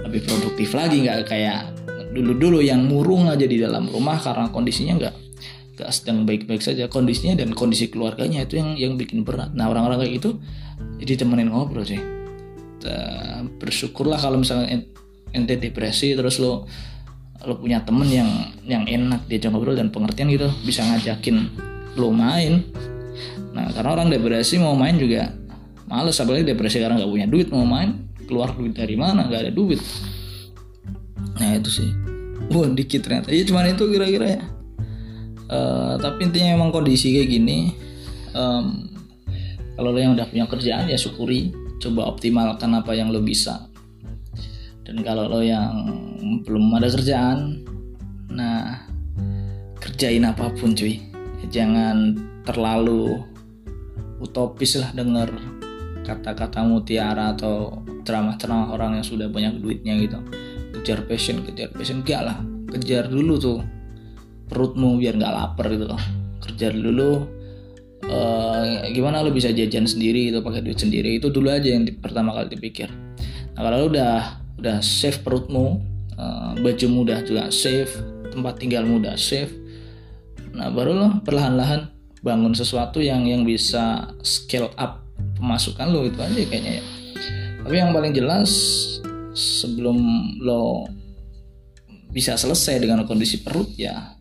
lebih 0.02 0.26
produktif 0.26 0.74
lagi. 0.74 1.04
Nggak 1.04 1.28
kayak 1.28 1.60
dulu-dulu 2.16 2.64
yang 2.64 2.88
murung 2.88 3.30
aja 3.30 3.46
di 3.46 3.62
dalam 3.62 3.86
rumah 3.92 4.18
karena 4.18 4.50
kondisinya 4.50 4.98
nggak 4.98 5.27
nggak 5.78 5.94
sedang 5.94 6.26
baik-baik 6.26 6.66
saja 6.66 6.90
kondisinya 6.90 7.38
dan 7.38 7.54
kondisi 7.54 7.94
keluarganya 7.94 8.50
itu 8.50 8.58
yang 8.58 8.74
yang 8.74 8.94
bikin 8.98 9.22
berat. 9.22 9.54
Nah 9.54 9.70
orang-orang 9.70 10.02
kayak 10.02 10.14
gitu 10.18 10.42
jadi 10.98 11.22
temenin 11.22 11.54
ngobrol 11.54 11.86
sih. 11.86 12.02
Bersyukurlah 13.62 14.18
kalau 14.18 14.42
misalnya 14.42 14.82
ente 15.38 15.54
depresi 15.62 16.18
terus 16.18 16.42
lo 16.42 16.66
lo 17.46 17.54
punya 17.62 17.86
temen 17.86 18.10
yang 18.10 18.26
yang 18.66 18.90
enak 18.90 19.30
diajak 19.30 19.54
ngobrol 19.54 19.78
dan 19.78 19.94
pengertian 19.94 20.34
gitu 20.34 20.50
bisa 20.66 20.82
ngajakin 20.82 21.46
lo 21.94 22.10
main. 22.10 22.66
Nah 23.54 23.70
karena 23.70 24.02
orang 24.02 24.10
depresi 24.10 24.58
mau 24.58 24.74
main 24.74 24.98
juga 24.98 25.30
males 25.86 26.18
apalagi 26.18 26.42
depresi 26.42 26.82
karena 26.82 26.98
nggak 26.98 27.12
punya 27.14 27.28
duit 27.30 27.48
mau 27.54 27.70
main 27.70 28.10
keluar 28.26 28.50
duit 28.58 28.74
dari 28.74 28.98
mana 28.98 29.30
nggak 29.30 29.42
ada 29.46 29.52
duit. 29.54 29.78
Nah 31.38 31.54
itu 31.54 31.70
sih. 31.70 31.90
Wah 32.50 32.66
dikit 32.74 33.06
ternyata. 33.06 33.30
Iya 33.30 33.46
cuman 33.46 33.78
itu 33.78 33.86
kira-kira 33.94 34.42
ya 34.42 34.57
uh, 35.52 35.96
tapi 36.00 36.28
intinya 36.30 36.56
memang 36.56 36.70
kondisi 36.72 37.12
kayak 37.16 37.30
gini 37.30 37.74
um, 38.36 38.88
kalau 39.78 39.94
lo 39.94 40.00
yang 40.02 40.18
udah 40.18 40.26
punya 40.26 40.50
kerjaan 40.50 40.90
ya 40.90 40.98
syukuri 40.98 41.54
coba 41.78 42.10
optimalkan 42.10 42.74
apa 42.74 42.98
yang 42.98 43.14
lo 43.14 43.22
bisa. 43.22 43.70
Dan 44.82 45.06
kalau 45.06 45.30
lo 45.30 45.46
yang 45.46 45.70
belum 46.42 46.74
ada 46.74 46.90
kerjaan 46.90 47.62
nah 48.34 48.90
kerjain 49.78 50.26
apa 50.26 50.50
pun 50.58 50.74
cuy. 50.74 50.98
Jangan 51.54 52.18
terlalu 52.42 53.22
utopis 54.18 54.82
lah 54.82 54.90
denger 54.98 55.30
kata-kata 56.02 56.66
mutiara 56.66 57.38
atau 57.38 57.86
ceramah-ceramah 58.02 58.74
orang 58.74 58.98
yang 58.98 59.06
sudah 59.06 59.30
banyak 59.30 59.62
duitnya 59.62 59.94
gitu. 60.02 60.18
Kejar 60.74 61.06
passion 61.06 61.46
kejar 61.46 61.70
passion 61.70 62.02
gak 62.02 62.26
lah. 62.26 62.42
Kejar 62.74 63.14
dulu 63.14 63.38
tuh 63.38 63.60
perutmu 64.48 64.98
biar 65.00 65.20
nggak 65.20 65.34
lapar 65.34 65.68
gitu. 65.72 65.86
Loh 65.88 66.04
kejar 66.44 66.72
dulu 66.72 67.28
uh, 68.08 68.88
gimana 68.90 69.20
lo 69.20 69.36
bisa 69.36 69.52
jajan 69.52 69.84
sendiri 69.84 70.32
itu 70.32 70.40
pakai 70.42 70.64
duit 70.64 70.80
sendiri. 70.80 71.20
Itu 71.20 71.30
dulu 71.30 71.52
aja 71.52 71.70
yang 71.72 71.84
di, 71.84 71.92
pertama 71.96 72.34
kali 72.34 72.52
dipikir. 72.52 72.90
Nah 73.56 73.62
kalau 73.62 73.86
lo 73.86 73.88
udah 73.92 74.14
udah 74.58 74.78
save 74.82 75.22
perutmu 75.22 75.82
uh, 76.18 76.58
bajumu 76.60 77.06
udah 77.06 77.22
juga 77.22 77.54
save 77.54 77.94
tempat 78.34 78.58
tinggalmu 78.58 79.02
udah 79.02 79.16
save 79.18 79.54
nah 80.58 80.74
baru 80.74 80.98
lo 80.98 81.08
perlahan-lahan 81.22 81.94
bangun 82.26 82.58
sesuatu 82.58 82.98
yang 82.98 83.30
yang 83.30 83.46
bisa 83.46 84.10
scale 84.26 84.74
up 84.74 85.06
pemasukan 85.38 85.86
lo 85.94 86.02
itu 86.10 86.18
aja 86.18 86.34
kayaknya 86.34 86.82
ya. 86.82 86.84
Tapi 87.62 87.76
yang 87.78 87.94
paling 87.94 88.14
jelas 88.16 88.50
sebelum 89.38 89.98
lo 90.42 90.90
bisa 92.10 92.34
selesai 92.34 92.82
dengan 92.82 93.06
kondisi 93.06 93.46
perut 93.46 93.70
ya 93.78 94.17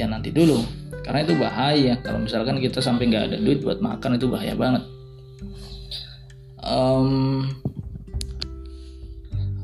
ya 0.00 0.06
nanti 0.08 0.32
dulu. 0.32 0.64
Karena 1.04 1.20
itu 1.24 1.36
bahaya. 1.36 1.94
Kalau 2.00 2.24
misalkan 2.24 2.56
kita 2.56 2.80
sampai 2.80 3.12
nggak 3.12 3.24
ada 3.32 3.36
duit 3.36 3.60
buat 3.60 3.84
makan 3.84 4.16
itu 4.16 4.26
bahaya 4.32 4.56
banget. 4.56 4.84
Um, 6.60 7.48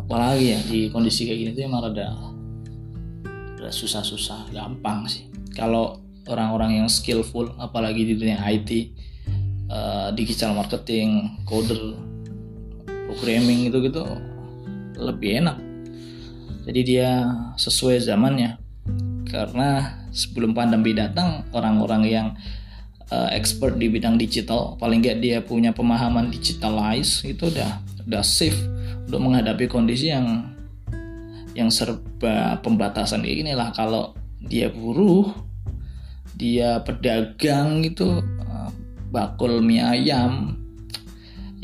apalagi 0.01 0.57
ya 0.57 0.59
di 0.65 0.89
kondisi 0.89 1.29
kayak 1.29 1.39
gini 1.41 1.51
tuh 1.53 1.63
emang 1.69 1.85
rada 1.85 2.09
susah-susah 3.67 4.53
gampang 4.55 5.09
sih. 5.11 5.27
Kalau 5.53 6.01
orang-orang 6.31 6.83
yang 6.85 6.89
skillful 6.89 7.51
apalagi 7.59 8.07
di 8.07 8.15
dunia 8.15 8.39
IT 8.47 8.71
uh, 8.71 8.79
eh, 9.75 10.09
digital 10.15 10.55
marketing 10.55 11.43
coder 11.47 11.99
programming 13.11 13.71
itu 13.71 13.79
gitu 13.83 14.03
lebih 14.97 15.43
enak. 15.45 15.59
Jadi 16.67 16.81
dia 16.83 17.27
sesuai 17.55 18.03
zamannya 18.03 18.66
karena 19.37 20.01
sebelum 20.17 20.57
pandemi 20.57 20.97
datang 20.97 21.45
orang-orang 21.53 22.03
yang 22.09 22.27
uh, 23.13 23.29
expert 23.37 23.77
di 23.77 23.93
bidang 23.93 24.17
digital 24.17 24.81
paling 24.81 25.05
nggak 25.05 25.21
dia 25.21 25.39
punya 25.45 25.77
pemahaman 25.77 26.33
digitalize 26.33 27.21
itu 27.29 27.53
udah 27.53 27.85
udah 28.09 28.25
safe 28.25 28.57
untuk 29.05 29.21
menghadapi 29.21 29.69
kondisi 29.69 30.09
yang 30.09 30.57
yang 31.53 31.69
serba 31.69 32.61
pembatasan 32.61 33.25
kayak 33.25 33.37
gini 33.45 33.53
lah. 33.53 33.73
Kalau 33.77 34.17
dia 34.41 34.73
buruh 34.73 35.33
dia 36.37 36.85
pedagang 36.85 37.81
gitu 37.85 38.21
uh, 38.21 38.71
bakul 39.09 39.65
mie 39.65 39.81
ayam 39.81 40.61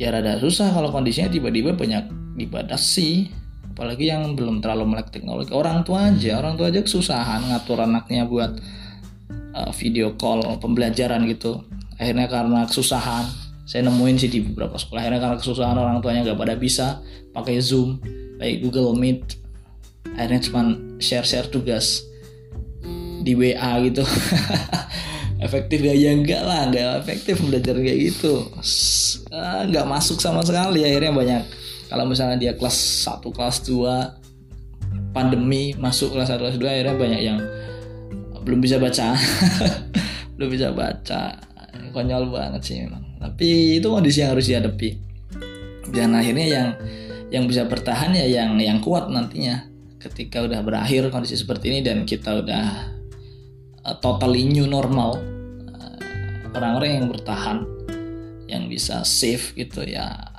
ya 0.01 0.09
rada 0.09 0.41
susah 0.41 0.73
kalau 0.73 0.89
kondisinya 0.89 1.29
tiba-tiba 1.29 1.77
banyak 1.77 2.09
dibatasi 2.41 3.29
apalagi 3.73 4.13
yang 4.13 4.37
belum 4.37 4.61
terlalu 4.61 4.85
melek 4.93 5.09
teknologi. 5.09 5.51
Orang 5.57 5.81
tua 5.83 6.13
aja 6.13 6.37
orang 6.37 6.61
tua 6.61 6.69
aja 6.69 6.85
kesusahan 6.85 7.49
ngatur 7.49 7.81
anaknya 7.81 8.29
buat 8.29 8.61
uh, 9.57 9.73
video 9.73 10.13
call 10.21 10.45
pembelajaran 10.61 11.25
gitu. 11.33 11.65
Akhirnya 11.97 12.29
karena 12.29 12.69
kesusahan 12.69 13.25
saya 13.65 13.89
nemuin 13.89 14.17
sih 14.21 14.29
di 14.29 14.45
beberapa 14.45 14.77
sekolah. 14.77 15.01
Akhirnya 15.01 15.21
karena 15.25 15.37
kesusahan 15.41 15.77
orang 15.81 16.05
tuanya 16.05 16.21
nggak 16.29 16.39
pada 16.39 16.55
bisa 16.61 17.01
pakai 17.33 17.65
zoom 17.65 17.97
kayak 18.37 18.61
Google 18.61 18.93
Meet. 18.93 19.41
Akhirnya 20.21 20.41
cuma 20.45 20.77
share 21.01 21.25
share 21.25 21.49
tugas 21.49 22.05
di 23.25 23.33
WA 23.33 23.81
gitu. 23.89 24.05
Efektif 25.47 25.83
gak 25.83 25.99
ya 25.99 26.15
enggak 26.15 26.43
lah 26.47 26.71
nggak 26.71 27.03
efektif 27.03 27.43
belajar 27.43 27.75
kayak 27.75 28.15
gitu. 28.15 28.47
Ah, 29.35 29.67
nggak 29.67 29.91
masuk 29.91 30.23
sama 30.23 30.39
sekali 30.47 30.87
akhirnya 30.87 31.11
banyak 31.11 31.43
kalau 31.93 32.09
misalnya 32.09 32.41
dia 32.41 32.53
kelas 32.57 33.05
1 33.05 33.21
kelas 33.37 33.69
2 33.69 35.13
pandemi 35.13 35.77
masuk 35.77 36.17
kelas 36.17 36.33
1 36.33 36.41
kelas 36.41 36.57
2 36.57 36.65
akhirnya 36.65 36.97
banyak 36.97 37.21
yang 37.21 37.39
belum 38.43 38.59
bisa 38.59 38.81
baca. 38.83 39.15
Belum 40.35 40.51
bisa 40.51 40.75
baca. 40.75 41.39
Konyol 41.95 42.33
banget 42.33 42.63
sih 42.65 42.77
memang. 42.83 43.05
Tapi 43.23 43.79
itu 43.79 43.87
kondisi 43.87 44.19
yang 44.25 44.35
harus 44.35 44.51
dihadapi. 44.51 44.99
Dan 45.93 46.19
akhirnya 46.19 46.47
yang 46.51 46.69
yang 47.31 47.45
bisa 47.47 47.69
bertahan 47.71 48.11
ya 48.19 48.27
yang 48.27 48.59
yang 48.59 48.83
kuat 48.83 49.07
nantinya. 49.07 49.71
Ketika 50.03 50.43
udah 50.43 50.59
berakhir 50.67 51.15
kondisi 51.15 51.39
seperti 51.39 51.71
ini 51.71 51.81
dan 51.87 52.03
kita 52.03 52.43
udah 52.43 52.67
uh, 53.87 53.97
totally 54.03 54.43
new 54.43 54.67
normal 54.67 55.23
orang 56.53 56.59
orang-orang 56.59 56.91
yang 56.99 57.07
bertahan 57.07 57.59
yang 58.51 58.65
bisa 58.67 59.07
save 59.07 59.55
gitu 59.55 59.87
ya 59.87 60.32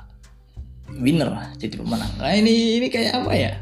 winner 0.98 1.54
jadi 1.58 1.74
pemenang. 1.78 2.12
Nah 2.18 2.34
ini 2.34 2.78
ini 2.82 2.86
kayak 2.90 3.24
apa 3.24 3.32
ya? 3.34 3.52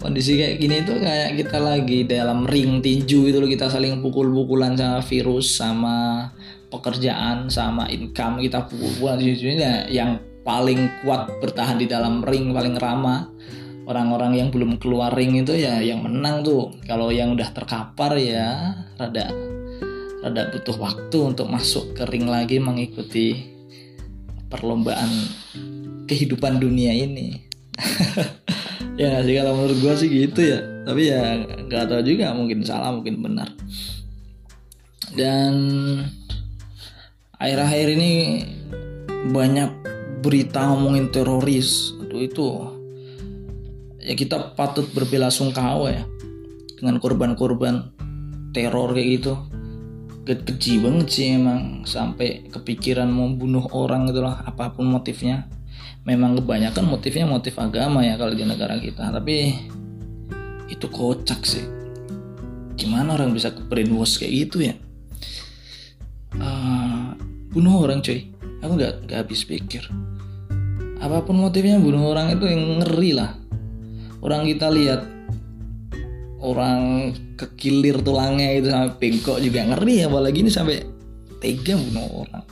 Kondisi 0.00 0.40
kayak 0.40 0.56
gini 0.56 0.80
tuh 0.88 0.96
kayak 0.96 1.36
kita 1.36 1.58
lagi 1.60 2.08
dalam 2.08 2.48
ring 2.48 2.80
tinju 2.80 3.28
itu 3.28 3.36
loh 3.36 3.50
kita 3.50 3.68
saling 3.68 4.00
pukul-pukulan 4.00 4.72
sama 4.72 5.04
virus 5.04 5.46
sama 5.60 5.96
pekerjaan 6.72 7.52
sama 7.52 7.84
income 7.92 8.40
kita 8.40 8.64
pukul-pukulan. 8.64 9.20
Ya 9.20 9.84
yang 9.92 10.24
paling 10.40 11.04
kuat 11.04 11.28
bertahan 11.44 11.76
di 11.76 11.84
dalam 11.84 12.24
ring 12.24 12.56
paling 12.56 12.80
ramah 12.80 13.28
orang-orang 13.84 14.40
yang 14.40 14.48
belum 14.48 14.80
keluar 14.80 15.12
ring 15.12 15.36
itu 15.36 15.52
ya 15.52 15.84
yang 15.84 16.00
menang 16.00 16.40
tuh. 16.48 16.72
Kalau 16.88 17.12
yang 17.12 17.36
udah 17.36 17.52
terkapar 17.52 18.16
ya 18.16 18.72
rada 18.96 19.28
rada 20.24 20.42
butuh 20.52 20.76
waktu 20.80 21.18
untuk 21.20 21.48
masuk 21.48 21.92
ke 21.96 22.08
ring 22.08 22.24
lagi 22.24 22.56
mengikuti 22.56 23.52
perlombaan 24.48 25.08
kehidupan 26.10 26.58
dunia 26.58 26.90
ini. 26.90 27.46
Ya 29.00 29.24
sih 29.24 29.32
kalau 29.32 29.56
menurut 29.56 29.80
gue 29.80 29.94
sih 29.96 30.08
gitu 30.12 30.44
ya. 30.44 30.60
Tapi 30.84 31.08
ya 31.08 31.40
nggak 31.40 31.88
tahu 31.88 32.04
juga 32.04 32.36
mungkin 32.36 32.60
salah 32.60 32.92
mungkin 32.92 33.24
benar. 33.24 33.48
Dan 35.16 35.54
akhir-akhir 37.40 37.96
ini 37.96 38.12
banyak 39.32 39.72
berita 40.20 40.68
ngomongin 40.68 41.08
teroris. 41.08 41.96
Itu 41.96 42.16
itu 42.20 42.46
ya 44.04 44.12
kita 44.12 44.52
patut 44.52 44.84
berbelasungkawa 44.92 45.96
ya. 45.96 46.04
Dengan 46.76 47.00
korban-korban 47.00 47.96
teror 48.52 48.92
kayak 48.92 49.08
gitu. 49.16 49.32
Keji 50.28 50.84
banget 50.84 51.08
sih 51.08 51.40
emang 51.40 51.88
sampai 51.88 52.52
kepikiran 52.52 53.08
membunuh 53.08 53.64
orang 53.72 54.12
itulah 54.12 54.44
apa 54.44 54.76
pun 54.76 54.92
motifnya 54.92 55.48
memang 56.04 56.38
kebanyakan 56.40 56.84
motifnya 56.88 57.28
motif 57.28 57.56
agama 57.60 58.00
ya 58.04 58.16
kalau 58.16 58.32
di 58.32 58.44
negara 58.44 58.80
kita. 58.80 59.12
Tapi 59.12 59.56
itu 60.70 60.86
kocak 60.88 61.44
sih. 61.44 61.64
Gimana 62.78 63.18
orang 63.18 63.36
bisa 63.36 63.52
ke 63.52 63.60
brainwash 63.64 64.16
kayak 64.20 64.32
gitu 64.48 64.56
ya? 64.70 64.74
Uh, 66.38 67.12
bunuh 67.52 67.84
orang 67.84 68.00
cuy. 68.00 68.30
Aku 68.64 68.76
nggak 68.76 69.08
nggak 69.08 69.18
habis 69.26 69.44
pikir. 69.44 69.84
Apa 71.00 71.24
pun 71.24 71.40
motifnya 71.40 71.80
bunuh 71.80 72.12
orang 72.12 72.36
itu 72.36 72.44
yang 72.48 72.84
ngeri 72.84 73.12
lah. 73.16 73.36
Orang 74.20 74.44
kita 74.44 74.68
lihat 74.68 75.04
orang 76.40 77.12
kekilir 77.36 78.00
tulangnya 78.00 78.48
itu 78.56 78.68
sampai 78.72 78.96
bengkok 78.96 79.38
juga 79.40 79.60
ngeri 79.64 80.08
apalagi 80.08 80.44
ini 80.44 80.50
sampai 80.52 80.80
tega 81.40 81.76
bunuh 81.76 82.24
orang 82.24 82.44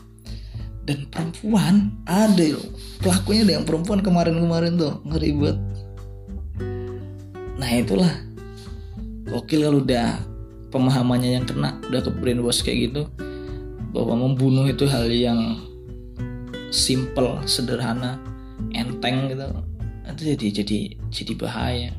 dan 0.88 1.04
perempuan 1.12 1.92
ada 2.08 2.56
loh. 2.56 2.64
Pelakunya 3.04 3.44
ada 3.44 3.52
yang 3.60 3.66
perempuan 3.68 4.00
kemarin-kemarin 4.00 4.80
tuh 4.80 5.04
ngeri 5.04 5.36
banget 5.36 5.58
nah 7.58 7.74
itulah. 7.74 8.12
Gokil 9.28 9.66
kalau 9.66 9.82
udah 9.84 10.22
pemahamannya 10.72 11.36
yang 11.36 11.44
kena 11.44 11.76
udah 11.90 12.00
ke 12.00 12.10
brainwash 12.16 12.64
kayak 12.64 12.88
gitu 12.88 13.02
bahwa 13.92 14.24
membunuh 14.24 14.64
itu 14.64 14.86
hal 14.88 15.04
yang 15.10 15.58
simple 16.70 17.36
sederhana 17.44 18.16
enteng 18.72 19.28
gitu. 19.28 19.44
Itu 20.08 20.22
jadi 20.32 20.46
jadi 20.62 20.78
jadi 21.12 21.32
bahaya. 21.36 21.90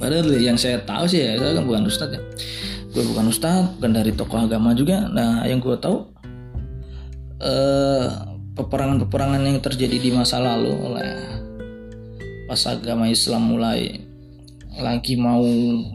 Padahal 0.00 0.34
yang 0.40 0.58
saya 0.58 0.82
tahu 0.82 1.06
sih 1.06 1.22
ya 1.22 1.38
saya 1.38 1.62
kan 1.62 1.64
bukan 1.68 1.86
ustadz 1.86 2.16
ya. 2.18 2.20
Gue 2.90 3.04
bukan 3.06 3.30
ustadz 3.30 3.78
bukan 3.78 3.92
dari 3.94 4.10
tokoh 4.10 4.40
agama 4.40 4.74
juga. 4.74 5.06
Nah 5.06 5.46
yang 5.46 5.62
gue 5.62 5.78
tahu 5.78 6.10
peperangan-peperangan 8.52 9.42
yang 9.42 9.58
terjadi 9.58 9.96
di 9.98 10.10
masa 10.14 10.38
lalu 10.38 10.72
oleh 10.72 11.12
pas 12.46 12.62
agama 12.68 13.08
Islam 13.08 13.56
mulai 13.56 13.96
lagi 14.76 15.16
mau 15.16 15.44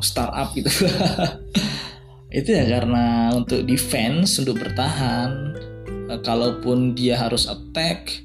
startup 0.02 0.54
gitu. 0.54 0.70
Itu 2.38 2.50
ya 2.52 2.66
karena 2.68 3.32
untuk 3.34 3.64
defense 3.66 4.42
untuk 4.42 4.62
bertahan. 4.62 5.56
Kalaupun 6.08 6.96
dia 6.96 7.20
harus 7.20 7.52
attack 7.52 8.24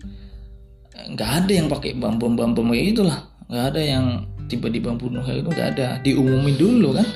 nggak 1.03 1.31
ada 1.45 1.53
yang 1.53 1.67
pakai 1.67 1.99
bom 1.99 2.15
bom 2.15 2.39
bom 2.39 2.69
kayak 2.71 2.95
gitulah. 2.95 3.21
Nggak 3.51 3.65
ada 3.75 3.81
yang 3.83 4.05
tiba-tiba 4.47 4.95
bunuh 4.95 5.23
kayak 5.23 5.43
itu 5.43 5.51
nggak 5.51 5.69
ada. 5.77 5.89
Diumumin 6.01 6.55
dulu 6.55 6.95
kan 6.95 7.07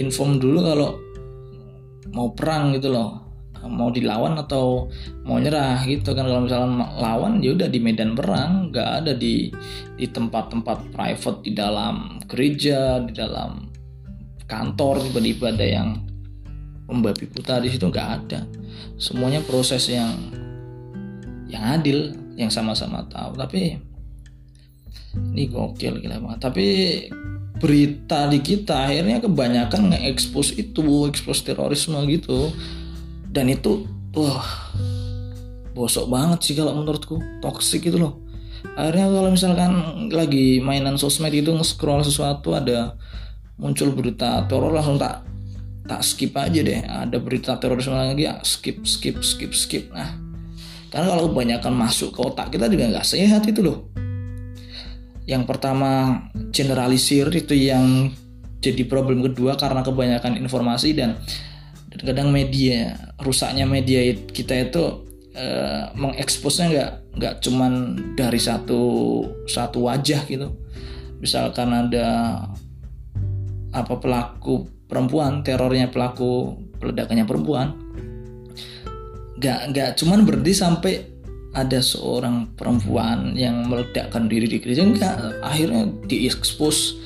inform 0.00 0.40
dulu 0.40 0.58
kalau 0.64 0.90
mau 2.14 2.32
perang 2.32 2.72
gitu 2.78 2.88
loh 2.94 3.23
mau 3.68 3.88
dilawan 3.90 4.36
atau 4.38 4.88
mau 5.24 5.40
nyerah 5.40 5.82
gitu 5.84 6.12
kan. 6.12 6.24
Kalau 6.26 6.44
misalnya 6.44 6.88
lawan 6.98 7.40
ya 7.40 7.56
udah 7.56 7.68
di 7.68 7.80
medan 7.80 8.14
perang. 8.14 8.70
Nggak 8.70 8.90
ada 9.04 9.12
di 9.16 9.50
di 9.94 10.06
tempat-tempat 10.08 10.94
private 10.94 11.40
di 11.44 11.52
dalam 11.54 12.18
gereja 12.28 13.00
di 13.04 13.12
dalam 13.14 13.70
kantor 14.44 15.00
tiba-tiba 15.08 15.54
ada 15.54 15.66
yang 15.66 15.88
membabi 16.88 17.24
buta 17.28 17.60
di 17.60 17.72
situ 17.72 17.88
nggak 17.88 18.08
ada. 18.20 18.44
Semuanya 19.00 19.40
proses 19.44 19.88
yang 19.88 20.14
yang 21.48 21.80
adil 21.80 22.12
yang 22.36 22.50
sama-sama 22.50 23.06
tahu. 23.08 23.38
Tapi 23.38 23.78
ini 25.34 25.46
gokil 25.48 26.02
gila 26.02 26.18
banget. 26.20 26.40
Tapi 26.42 26.66
berita 27.54 28.26
di 28.26 28.42
kita 28.42 28.90
akhirnya 28.90 29.22
kebanyakan 29.22 29.94
nge-expose 29.94 30.58
itu 30.58 31.06
expose 31.06 31.46
terorisme 31.46 31.96
gitu 32.10 32.50
dan 33.34 33.50
itu 33.50 33.82
wah 34.14 34.46
bosok 35.74 36.06
banget 36.06 36.38
sih 36.46 36.54
kalau 36.54 36.78
menurutku. 36.78 37.18
Toxic 37.42 37.82
itu 37.82 37.98
loh. 37.98 38.22
Akhirnya 38.78 39.10
kalau 39.10 39.28
misalkan 39.34 39.72
lagi 40.08 40.62
mainan 40.62 40.94
sosmed 40.96 41.34
itu 41.34 41.50
nge-scroll 41.50 42.06
sesuatu 42.06 42.54
ada 42.54 42.94
muncul 43.58 43.92
berita 43.92 44.46
teror 44.46 44.70
langsung 44.70 44.96
tak 44.96 45.26
tak 45.84 46.00
skip 46.06 46.32
aja 46.38 46.62
deh. 46.62 46.80
Ada 46.86 47.18
berita 47.18 47.58
terorisme 47.58 47.98
lagi 47.98 48.24
ya 48.24 48.38
skip 48.46 48.86
skip 48.86 49.20
skip 49.20 49.52
skip. 49.52 49.90
Nah 49.90 50.14
karena 50.94 51.10
kalau 51.10 51.34
kebanyakan 51.34 51.74
masuk 51.74 52.14
ke 52.14 52.22
otak 52.22 52.54
kita 52.54 52.70
juga 52.70 52.86
nggak 52.86 53.04
sehat 53.04 53.42
itu 53.50 53.60
loh. 53.66 53.90
Yang 55.26 55.42
pertama 55.50 56.22
generalisir 56.54 57.26
itu 57.34 57.52
yang 57.52 58.14
jadi 58.62 58.86
problem 58.86 59.26
kedua 59.26 59.58
karena 59.58 59.82
kebanyakan 59.84 60.40
informasi 60.40 60.96
dan 60.96 61.20
kadang 62.02 62.34
media 62.34 62.96
rusaknya 63.22 63.68
media 63.68 64.02
kita 64.30 64.70
itu 64.70 65.06
uh, 65.38 65.94
mengeksposnya 65.94 66.66
nggak 66.70 66.92
nggak 67.14 67.34
cuman 67.44 67.72
dari 68.18 68.40
satu 68.40 68.82
satu 69.46 69.86
wajah 69.86 70.26
gitu. 70.26 70.50
Misalkan 71.22 71.70
ada 71.70 72.40
apa 73.74 73.94
pelaku 73.98 74.70
perempuan 74.86 75.42
terornya 75.42 75.90
pelaku 75.90 76.54
peledakannya 76.78 77.26
perempuan 77.26 77.74
nggak 79.34 79.60
nggak 79.74 79.90
cuman 79.98 80.22
berhenti 80.22 80.52
sampai 80.54 80.94
ada 81.54 81.78
seorang 81.78 82.54
perempuan 82.54 83.34
yang 83.38 83.66
meledakkan 83.66 84.26
diri 84.26 84.46
di 84.50 84.58
gereja 84.62 84.82
enggak 84.86 85.14
akhirnya 85.42 85.90
diekspos 86.06 86.98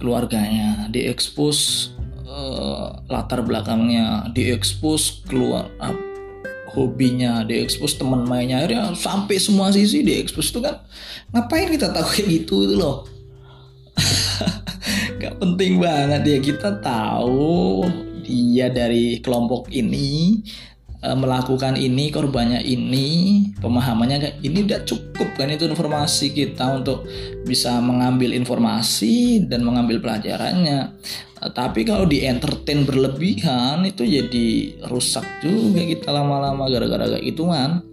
keluarganya 0.00 0.88
diekspos 0.92 1.92
uh, 2.36 3.00
latar 3.08 3.40
belakangnya 3.40 4.28
diekspos 4.36 5.24
keluar 5.24 5.72
uh, 5.80 5.96
hobinya 6.76 7.40
diekspos 7.48 7.96
teman 7.96 8.28
mainnya 8.28 8.60
akhirnya 8.60 8.92
sampai 8.92 9.40
semua 9.40 9.72
sisi 9.72 10.04
diekspos 10.04 10.52
itu 10.52 10.60
kan 10.60 10.84
ngapain 11.32 11.72
kita 11.72 11.88
tahu 11.88 12.06
kayak 12.12 12.28
gitu 12.44 12.56
itu 12.68 12.74
loh. 12.76 13.08
Gak 15.20 15.40
penting 15.40 15.80
banget 15.80 16.22
ya 16.28 16.38
kita 16.44 16.76
tahu 16.84 17.88
dia 18.20 18.68
dari 18.68 19.24
kelompok 19.24 19.72
ini 19.72 20.44
e, 21.00 21.08
melakukan 21.16 21.80
ini 21.80 22.12
korbannya 22.12 22.60
ini 22.60 23.08
pemahamannya 23.56 24.44
ini 24.44 24.68
udah 24.68 24.84
cukup 24.84 25.32
kan 25.40 25.48
itu 25.48 25.64
informasi 25.64 26.36
kita 26.36 26.84
untuk 26.84 27.08
bisa 27.48 27.80
mengambil 27.80 28.36
informasi 28.36 29.46
dan 29.48 29.64
mengambil 29.64 30.04
pelajarannya 30.04 30.92
tapi 31.36 31.84
kalau 31.84 32.08
di 32.08 32.24
entertain 32.24 32.88
berlebihan 32.88 33.84
itu 33.84 34.08
jadi 34.08 34.80
rusak 34.88 35.44
juga 35.44 35.84
kita 35.84 36.08
lama-lama 36.08 36.64
gara-gara 36.72 37.12
kayak 37.12 37.24
itu 37.28 37.44
kan 37.44 37.84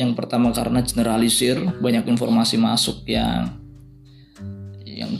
yang 0.00 0.16
pertama 0.16 0.48
karena 0.48 0.80
generalisir 0.80 1.60
banyak 1.80 2.08
informasi 2.08 2.56
masuk 2.56 3.04
yang 3.04 3.52
yang 4.84 5.12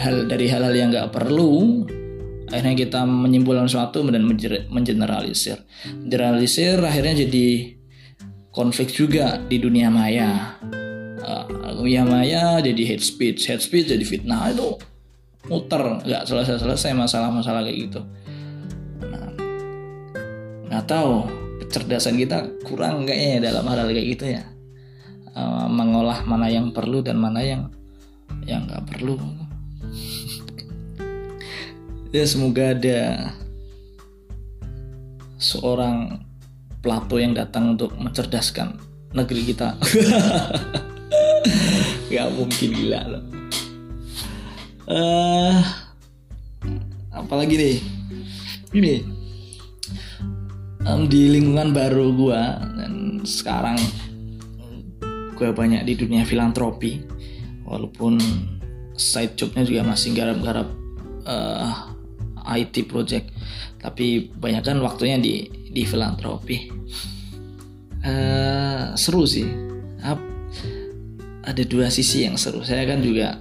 hal 0.00 0.24
dari 0.24 0.48
hal-hal 0.48 0.72
yang 0.72 0.88
nggak 0.88 1.12
perlu 1.12 1.84
akhirnya 2.48 2.74
kita 2.74 3.00
menyimpulkan 3.06 3.70
sesuatu 3.70 4.02
dan 4.10 4.26
mengeneralisir. 4.72 5.62
Generalisir 6.02 6.82
akhirnya 6.82 7.22
jadi 7.28 7.78
konflik 8.50 8.90
juga 8.90 9.38
di 9.38 9.62
dunia 9.62 9.86
maya. 9.92 10.58
Uh, 11.20 11.46
dunia 11.78 12.02
maya 12.08 12.58
jadi 12.64 12.96
hate 12.96 13.04
speech 13.04 13.44
hate 13.44 13.60
speech 13.60 13.92
jadi 13.92 14.00
fitnah 14.04 14.56
itu 14.56 14.80
muter 15.48 16.04
nggak 16.04 16.28
selesai 16.28 16.60
selesai 16.60 16.92
masalah-masalah 16.92 17.64
kayak 17.64 17.78
gitu. 17.88 18.00
Nah, 19.08 19.30
nggak 20.68 20.84
tahu 20.84 21.24
kecerdasan 21.64 22.20
kita 22.20 22.44
kurang 22.66 23.08
kayaknya 23.08 23.48
dalam 23.52 23.64
hal, 23.70 23.86
-hal 23.86 23.88
kayak 23.88 24.08
gitu 24.18 24.24
ya. 24.36 24.44
Uh, 25.30 25.70
mengolah 25.70 26.26
mana 26.26 26.50
yang 26.50 26.74
perlu 26.74 27.00
dan 27.00 27.16
mana 27.16 27.40
yang 27.40 27.70
yang 28.44 28.68
nggak 28.68 28.84
perlu. 28.90 29.16
Ya 32.10 32.26
semoga 32.26 32.74
ada 32.74 33.30
seorang 35.38 36.26
Plato 36.82 37.22
yang 37.22 37.38
datang 37.38 37.78
untuk 37.78 37.94
mencerdaskan 37.94 38.82
negeri 39.14 39.54
kita. 39.54 39.78
Gak 42.10 42.34
mungkin 42.34 42.68
gila. 42.74 43.00
loh 43.06 43.39
uh, 44.90 45.56
apalagi 47.14 47.54
nih? 47.54 47.76
Ini 48.70 48.94
um, 50.86 51.06
di 51.06 51.30
lingkungan 51.30 51.70
baru 51.74 52.14
gue 52.14 52.42
dan 52.78 52.92
sekarang 53.26 53.78
gue 55.34 55.50
banyak 55.50 55.82
di 55.88 55.94
dunia 55.96 56.22
filantropi 56.28 57.00
walaupun 57.64 58.20
side 58.94 59.34
jobnya 59.40 59.64
juga 59.64 59.82
masih 59.86 60.12
garap-garap 60.12 60.68
uh, 61.24 61.90
IT 62.52 62.90
project 62.90 63.32
tapi 63.80 64.28
banyak 64.36 64.60
kan 64.60 64.78
waktunya 64.84 65.16
di 65.16 65.48
di 65.70 65.82
filantropi. 65.88 66.68
Uh, 68.00 68.92
seru 68.96 69.24
sih. 69.28 69.44
Ap, 70.00 70.20
ada 71.44 71.62
dua 71.64 71.88
sisi 71.92 72.24
yang 72.28 72.36
seru. 72.36 72.64
Saya 72.64 72.84
kan 72.84 73.00
juga 73.00 73.40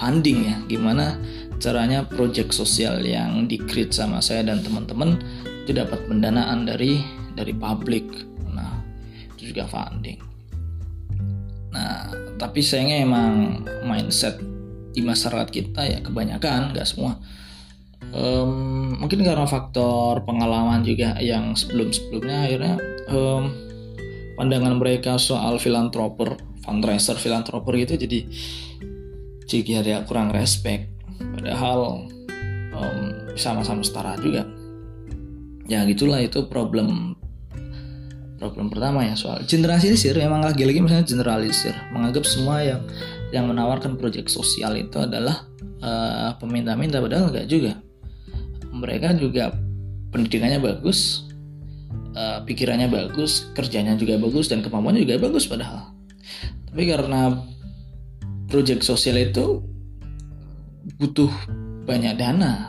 funding 0.00 0.48
ya. 0.48 0.56
Gimana 0.64 1.20
caranya 1.60 2.08
project 2.08 2.56
sosial 2.56 3.04
yang 3.04 3.44
di 3.44 3.60
create 3.60 3.92
sama 3.92 4.24
saya 4.24 4.48
dan 4.48 4.64
teman-teman 4.64 5.20
itu 5.44 5.76
dapat 5.76 6.00
pendanaan 6.08 6.64
dari 6.64 7.04
dari 7.36 7.52
publik. 7.52 8.08
Nah 8.48 8.80
itu 9.36 9.52
juga 9.52 9.68
funding. 9.68 10.18
Nah 11.76 12.08
tapi 12.40 12.64
sayangnya 12.64 13.04
emang 13.04 13.32
mindset 13.84 14.40
di 14.90 15.04
masyarakat 15.04 15.52
kita 15.52 15.84
ya 15.84 15.98
kebanyakan 16.00 16.72
nggak 16.72 16.88
semua. 16.88 17.20
Um, 18.10 18.96
mungkin 18.96 19.22
karena 19.22 19.44
faktor 19.44 20.24
pengalaman 20.24 20.82
juga 20.82 21.20
yang 21.20 21.54
sebelum-sebelumnya 21.54 22.48
akhirnya 22.48 22.74
um, 23.12 23.52
pandangan 24.34 24.74
mereka 24.80 25.20
soal 25.20 25.60
filantroper 25.60 26.40
fundraiser 26.64 27.20
filantroper 27.20 27.76
gitu 27.76 28.00
jadi 28.00 28.24
jadi 29.50 29.82
ada 29.82 29.94
kurang 30.06 30.30
respect. 30.30 30.86
Padahal 31.18 32.06
um, 32.70 33.06
sama-sama 33.34 33.82
setara 33.82 34.14
juga. 34.22 34.46
Ya 35.66 35.82
gitulah 35.86 36.22
itu 36.22 36.46
problem 36.46 37.18
problem 38.38 38.70
pertama 38.70 39.02
ya 39.02 39.18
soal 39.18 39.42
generalisir. 39.44 40.14
Memang 40.14 40.46
lagi-lagi 40.46 40.78
misalnya 40.78 41.06
generalisir. 41.06 41.74
Menganggap 41.90 42.22
semua 42.22 42.62
yang 42.62 42.80
yang 43.34 43.50
menawarkan 43.50 43.98
proyek 43.98 44.30
sosial 44.30 44.78
itu 44.78 45.02
adalah 45.02 45.44
uh, 45.82 46.38
peminta-minta 46.38 47.02
padahal 47.02 47.34
enggak 47.34 47.50
juga. 47.50 47.74
Mereka 48.70 49.18
juga 49.18 49.50
pendidikannya 50.14 50.62
bagus 50.62 51.26
uh, 52.14 52.42
pikirannya 52.46 52.90
bagus 52.90 53.50
kerjanya 53.54 53.94
juga 53.94 54.18
bagus 54.18 54.50
dan 54.50 54.62
kemampuannya 54.62 55.04
juga 55.06 55.30
bagus 55.30 55.46
padahal. 55.46 55.94
Tapi 56.70 56.86
karena 56.86 57.34
proyek 58.50 58.82
sosial 58.82 59.16
itu 59.22 59.62
butuh 60.98 61.30
banyak 61.86 62.18
dana. 62.18 62.68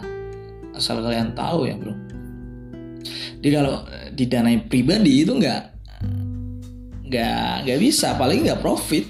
Asal 0.78 1.02
kalian 1.02 1.34
tahu 1.34 1.68
ya 1.68 1.76
bro. 1.76 1.98
Jadi 3.42 3.50
kalau 3.50 3.82
didanai 4.14 4.70
pribadi 4.70 5.26
itu 5.26 5.34
nggak 5.34 5.62
nggak 7.10 7.54
nggak 7.66 7.80
bisa. 7.82 8.14
Paling 8.16 8.46
nggak 8.46 8.62
profit. 8.62 9.06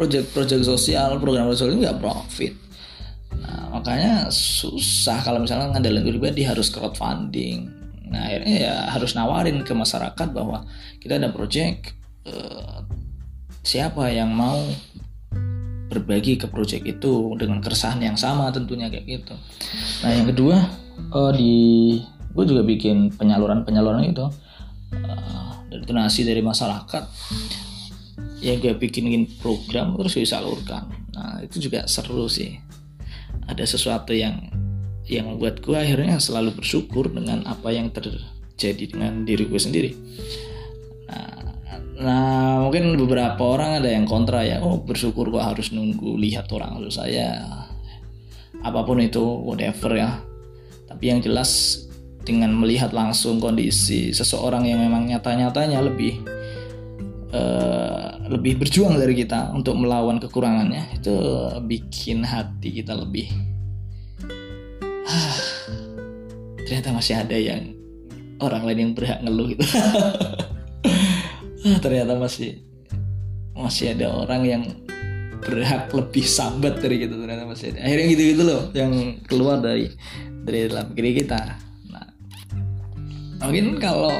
Project-project 0.00 0.64
sosial 0.64 1.20
program 1.20 1.52
sosial 1.52 1.76
itu 1.76 1.84
nggak 1.84 2.00
profit. 2.00 2.54
Nah 3.36 3.76
makanya 3.76 4.32
susah 4.32 5.20
kalau 5.20 5.44
misalnya 5.44 5.76
ngandelin 5.76 6.06
pribadi 6.06 6.46
harus 6.46 6.72
crowdfunding. 6.72 7.68
Nah 8.08 8.30
akhirnya 8.30 8.56
ya 8.56 8.74
harus 8.88 9.12
nawarin 9.12 9.60
ke 9.60 9.76
masyarakat 9.76 10.28
bahwa 10.32 10.64
kita 11.02 11.20
ada 11.20 11.28
project 11.28 11.92
uh, 12.24 12.80
siapa 13.60 14.08
yang 14.08 14.32
mau 14.32 14.64
berbagi 15.90 16.38
ke 16.38 16.46
project 16.46 16.86
itu 16.86 17.34
dengan 17.34 17.58
keresahan 17.58 17.98
yang 17.98 18.14
sama 18.14 18.54
tentunya 18.54 18.86
kayak 18.86 19.04
gitu. 19.20 19.34
Nah 20.06 20.10
yang 20.14 20.26
kedua 20.30 20.56
uh, 21.10 21.34
di 21.34 21.98
gue 22.30 22.44
juga 22.46 22.62
bikin 22.62 23.10
penyaluran 23.18 23.66
penyaluran 23.66 24.06
itu 24.06 24.22
uh, 24.94 25.52
dari 25.66 25.82
donasi 25.82 26.22
dari 26.22 26.40
masyarakat. 26.40 27.04
Ya 28.40 28.56
gue 28.56 28.72
bikin 28.72 29.26
program 29.42 29.98
terus 29.98 30.16
gue 30.16 30.24
salurkan 30.24 30.88
nah 31.10 31.42
itu 31.42 31.58
juga 31.58 31.90
seru 31.90 32.30
sih. 32.30 32.56
Ada 33.50 33.66
sesuatu 33.66 34.14
yang 34.14 34.46
yang 35.10 35.26
membuat 35.26 35.58
gue 35.58 35.74
akhirnya 35.74 36.22
selalu 36.22 36.62
bersyukur 36.62 37.10
dengan 37.10 37.42
apa 37.50 37.74
yang 37.74 37.90
terjadi 37.90 38.94
dengan 38.94 39.26
diri 39.26 39.42
gue 39.50 39.58
sendiri. 39.58 39.90
Nah, 41.10 41.49
nah 42.00 42.64
mungkin 42.64 42.96
beberapa 42.96 43.38
orang 43.44 43.84
ada 43.84 43.92
yang 43.92 44.08
kontra 44.08 44.40
ya. 44.40 44.64
Oh 44.64 44.80
bersyukur 44.80 45.28
gue 45.28 45.42
harus 45.42 45.70
nunggu 45.70 46.16
lihat 46.16 46.48
orang 46.50 46.80
harus 46.80 46.96
saya. 46.96 47.44
Apa 48.64 48.84
pun 48.88 49.00
itu 49.04 49.20
whatever 49.20 49.92
ya. 49.94 50.20
Tapi 50.88 51.04
yang 51.12 51.20
jelas 51.20 51.84
dengan 52.24 52.52
melihat 52.52 52.92
langsung 52.92 53.40
kondisi 53.40 54.12
seseorang 54.12 54.68
yang 54.68 54.80
memang 54.80 55.08
nyata-nyatanya 55.08 55.80
lebih 55.80 56.20
uh, 57.32 58.20
lebih 58.28 58.60
berjuang 58.60 59.00
dari 59.00 59.16
kita 59.16 59.50
untuk 59.56 59.74
melawan 59.80 60.20
kekurangannya 60.20 61.00
itu 61.00 61.14
bikin 61.64 62.22
hati 62.22 62.82
kita 62.82 62.94
lebih 62.94 63.26
ternyata 66.68 66.92
masih 66.92 67.14
ada 67.18 67.34
yang 67.34 67.72
orang 68.38 68.62
lain 68.68 68.78
yang 68.78 68.92
berhak 68.94 69.18
ngeluh 69.24 69.48
gitu 69.50 69.64
ternyata 71.78 72.18
masih 72.18 72.58
masih 73.54 73.94
ada 73.94 74.10
orang 74.10 74.42
yang 74.42 74.62
berhak 75.40 75.88
lebih 75.94 76.24
sambat 76.26 76.82
dari 76.82 77.06
gitu 77.06 77.16
ternyata 77.16 77.46
masih 77.46 77.76
ada. 77.76 77.86
Akhirnya 77.86 78.06
gitu 78.12 78.22
gitu 78.34 78.42
loh 78.44 78.62
yang 78.74 78.92
keluar 79.30 79.62
dari 79.62 79.88
dari 80.42 80.66
dalam 80.66 80.90
diri 80.92 81.12
kita. 81.22 81.40
Mungkin 83.40 83.80
kalau 83.80 84.12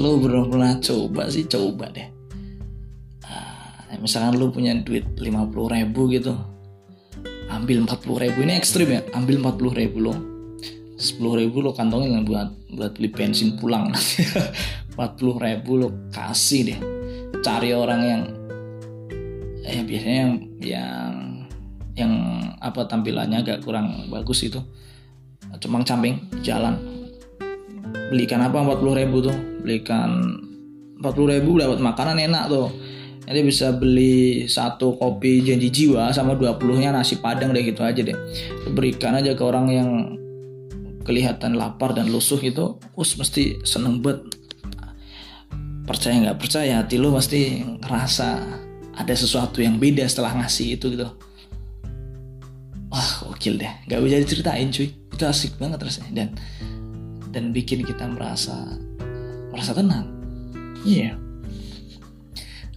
lo 0.00 0.16
belum 0.16 0.48
pernah 0.48 0.80
coba 0.80 1.28
sih 1.28 1.44
coba 1.44 1.92
deh. 1.92 2.08
Uh, 3.28 4.00
misalkan 4.00 4.40
lo 4.40 4.48
punya 4.48 4.72
duit 4.80 5.04
50 5.20 5.52
ribu 5.52 6.08
gitu. 6.08 6.32
Ambil 7.52 7.84
40 7.84 8.24
ribu 8.24 8.38
ini 8.40 8.56
ekstrim 8.56 8.88
ya. 8.88 9.04
Ambil 9.12 9.36
40 9.44 9.80
ribu 9.84 9.98
lo 10.00 10.14
sepuluh 11.02 11.42
ribu 11.42 11.58
lo 11.66 11.74
kantongin 11.74 12.22
buat 12.22 12.54
buat 12.78 12.94
beli 12.94 13.10
bensin 13.10 13.58
pulang 13.58 13.90
empat 14.92 15.10
puluh 15.18 15.36
ribu 15.40 15.80
lo 15.80 15.88
kasih 16.12 16.60
deh. 16.68 16.78
Cari 17.42 17.72
orang 17.74 18.00
yang 18.04 18.22
ya 19.62 19.82
biasanya 19.82 20.18
yang 20.18 20.32
yang 20.60 21.12
yang 21.92 22.12
apa 22.60 22.86
tampilannya 22.86 23.42
agak 23.42 23.64
kurang 23.64 24.08
bagus 24.12 24.44
itu. 24.44 24.60
Cemang 25.60 25.84
camping 25.84 26.16
jalan. 26.40 26.78
Belikan 28.12 28.40
apa 28.40 28.60
empat 28.60 28.78
puluh 28.80 28.94
ribu 28.96 29.24
tuh? 29.24 29.36
Belikan 29.62 30.20
empat 31.00 31.12
puluh 31.16 31.36
ribu 31.36 31.58
dapat 31.60 31.80
makanan 31.80 32.16
enak 32.18 32.44
tuh. 32.48 32.68
Nanti 33.22 33.40
bisa 33.46 33.70
beli 33.70 34.50
satu 34.50 34.98
kopi 34.98 35.46
janji 35.46 35.70
jiwa 35.70 36.10
sama 36.10 36.34
20 36.34 36.82
nya 36.82 36.90
nasi 36.90 37.22
padang 37.22 37.54
deh 37.54 37.62
gitu 37.62 37.86
aja 37.86 38.02
deh. 38.02 38.18
Berikan 38.74 39.14
aja 39.14 39.32
ke 39.38 39.42
orang 39.46 39.66
yang 39.70 39.90
kelihatan 41.06 41.54
lapar 41.54 41.94
dan 41.94 42.10
lusuh 42.10 42.38
itu 42.42 42.78
us 42.98 43.14
mesti 43.14 43.62
seneng 43.62 44.02
banget 44.02 44.31
percaya 45.82 46.14
nggak 46.22 46.38
percaya 46.38 46.82
hati 46.82 46.96
lo 46.98 47.10
pasti 47.14 47.62
ngerasa 47.62 48.28
ada 48.92 49.14
sesuatu 49.16 49.58
yang 49.64 49.80
beda 49.80 50.04
setelah 50.06 50.36
ngasih 50.42 50.78
itu 50.78 50.92
gitu. 50.94 51.08
Wah 52.92 53.10
gokil 53.24 53.56
deh. 53.56 53.72
Nggak 53.88 54.00
bisa 54.04 54.16
diceritain 54.20 54.68
cuy. 54.68 54.88
Itu 54.92 55.24
asik 55.24 55.56
banget 55.56 55.80
rasanya. 55.80 56.12
Dan 56.12 56.28
dan 57.32 57.44
bikin 57.50 57.82
kita 57.82 58.04
merasa 58.04 58.76
merasa 59.48 59.72
tenang. 59.72 60.06
Iya. 60.84 61.14
Yeah. 61.14 61.16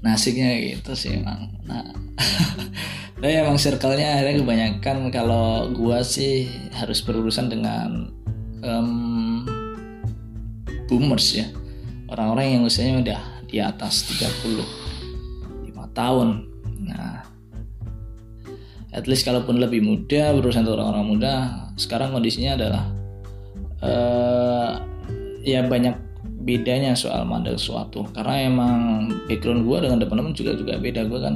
nah 0.05 0.13
asiknya 0.13 0.53
gitu 0.61 0.93
sih 0.93 1.17
emang. 1.17 1.49
Nah 1.65 2.05
Tapi 3.15 3.41
emang 3.41 3.57
circle-nya 3.57 4.21
akhirnya 4.21 4.43
kebanyakan 4.43 4.97
kalau 5.09 5.71
gua 5.73 6.05
sih 6.05 6.45
harus 6.77 7.01
berurusan 7.01 7.49
dengan 7.49 8.13
um, 8.61 9.41
boomers 10.85 11.41
ya. 11.41 11.47
Orang-orang 12.11 12.59
yang 12.59 12.61
usianya 12.67 12.95
udah 13.01 13.21
di 13.49 13.57
atas 13.61 14.05
35 14.09 14.61
tahun. 15.95 16.27
Nah, 16.85 17.25
at 18.93 19.05
least 19.09 19.25
kalaupun 19.25 19.57
lebih 19.57 19.81
muda 19.81 20.33
berurusan 20.35 20.67
dengan 20.67 20.85
orang-orang 20.85 21.07
muda, 21.07 21.33
sekarang 21.79 22.13
kondisinya 22.13 22.59
adalah 22.59 22.83
uh, 23.81 24.71
ya 25.41 25.65
banyak 25.65 25.97
bedanya 26.45 26.93
soal 26.93 27.25
mandang 27.25 27.57
sesuatu 27.57 28.05
karena 28.13 28.45
emang 28.45 29.09
background 29.25 29.65
gue 29.65 29.77
dengan 29.81 29.97
teman-teman 29.97 30.33
juga 30.37 30.53
juga 30.53 30.77
beda. 30.77 31.01
Gue 31.09 31.19
kan 31.21 31.35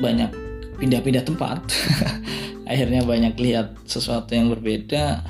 banyak 0.00 0.30
pindah-pindah 0.76 1.24
tempat. 1.24 1.58
Akhirnya 2.70 3.06
banyak 3.06 3.38
lihat 3.38 3.78
sesuatu 3.86 4.34
yang 4.34 4.50
berbeda 4.50 5.22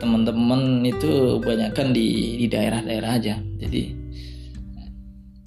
teman-teman 0.00 0.84
itu 0.84 1.40
banyak 1.40 1.72
kan 1.72 1.90
di 1.90 2.38
di 2.40 2.46
daerah-daerah 2.46 3.10
aja. 3.16 3.34
Jadi 3.40 3.82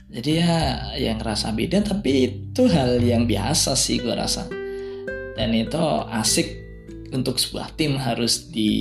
jadi 0.10 0.32
ya 0.42 0.54
yang 0.98 1.22
rasa 1.22 1.54
beda 1.54 1.86
tapi 1.86 2.26
itu 2.26 2.66
hal 2.66 2.98
yang 2.98 3.30
biasa 3.30 3.78
sih 3.78 4.02
gue 4.02 4.14
rasa. 4.14 4.50
Dan 5.38 5.54
itu 5.56 5.80
asik 6.10 6.60
untuk 7.14 7.38
sebuah 7.38 7.74
tim 7.78 7.96
harus 7.96 8.50
di 8.50 8.72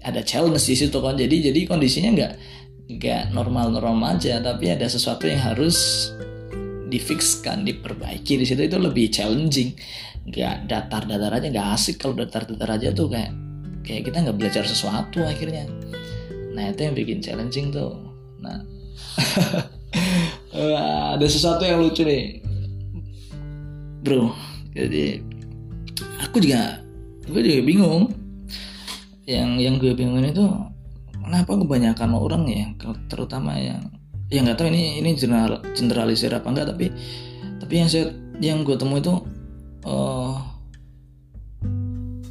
ada 0.00 0.24
challenge 0.24 0.64
di 0.64 0.76
situ 0.76 0.96
kan. 0.98 1.14
Jadi 1.14 1.52
jadi 1.52 1.60
kondisinya 1.68 2.10
nggak 2.16 2.32
nggak 2.92 3.22
normal 3.36 3.72
normal 3.72 4.16
aja 4.16 4.40
tapi 4.40 4.72
ada 4.72 4.88
sesuatu 4.88 5.28
yang 5.28 5.40
harus 5.40 6.08
difixkan 6.88 7.68
diperbaiki 7.68 8.40
di 8.40 8.44
situ. 8.48 8.64
Itu 8.64 8.80
lebih 8.80 9.12
challenging. 9.12 9.76
Nggak 10.24 10.72
datar-datar 10.72 11.36
aja 11.36 11.46
nggak 11.52 11.68
asik 11.76 12.00
kalau 12.00 12.16
datar-datar 12.16 12.80
aja 12.80 12.96
tuh 12.96 13.12
kayak 13.12 13.51
kayak 13.82 14.10
kita 14.10 14.22
nggak 14.22 14.38
belajar 14.38 14.64
sesuatu 14.64 15.22
akhirnya. 15.22 15.66
Nah 16.54 16.70
itu 16.70 16.80
yang 16.82 16.94
bikin 16.94 17.18
challenging 17.22 17.70
tuh. 17.70 17.94
Nah 18.40 18.62
ada 21.14 21.26
sesuatu 21.26 21.62
yang 21.66 21.82
lucu 21.82 22.02
nih. 22.06 22.42
Bro 24.02 24.34
jadi 24.72 25.22
aku 26.24 26.42
juga 26.42 26.82
gue 27.26 27.40
juga 27.42 27.62
bingung. 27.62 28.04
Yang 29.22 29.50
yang 29.62 29.74
gue 29.78 29.92
bingung 29.94 30.26
itu 30.26 30.44
kenapa 31.22 31.54
kebanyakan 31.54 32.10
orang 32.18 32.44
ya 32.50 32.66
terutama 33.06 33.54
yang 33.54 33.86
ya 34.32 34.42
nggak 34.42 34.58
tahu 34.58 34.72
ini 34.72 34.98
ini 35.04 35.14
general 35.14 35.60
generalisir 35.76 36.32
apa 36.32 36.48
enggak 36.48 36.72
tapi 36.72 36.88
tapi 37.62 37.72
yang 37.78 37.88
saya 37.88 38.10
yang 38.42 38.66
gue 38.66 38.74
temu 38.74 38.98
itu 38.98 39.14
uh, 39.86 40.34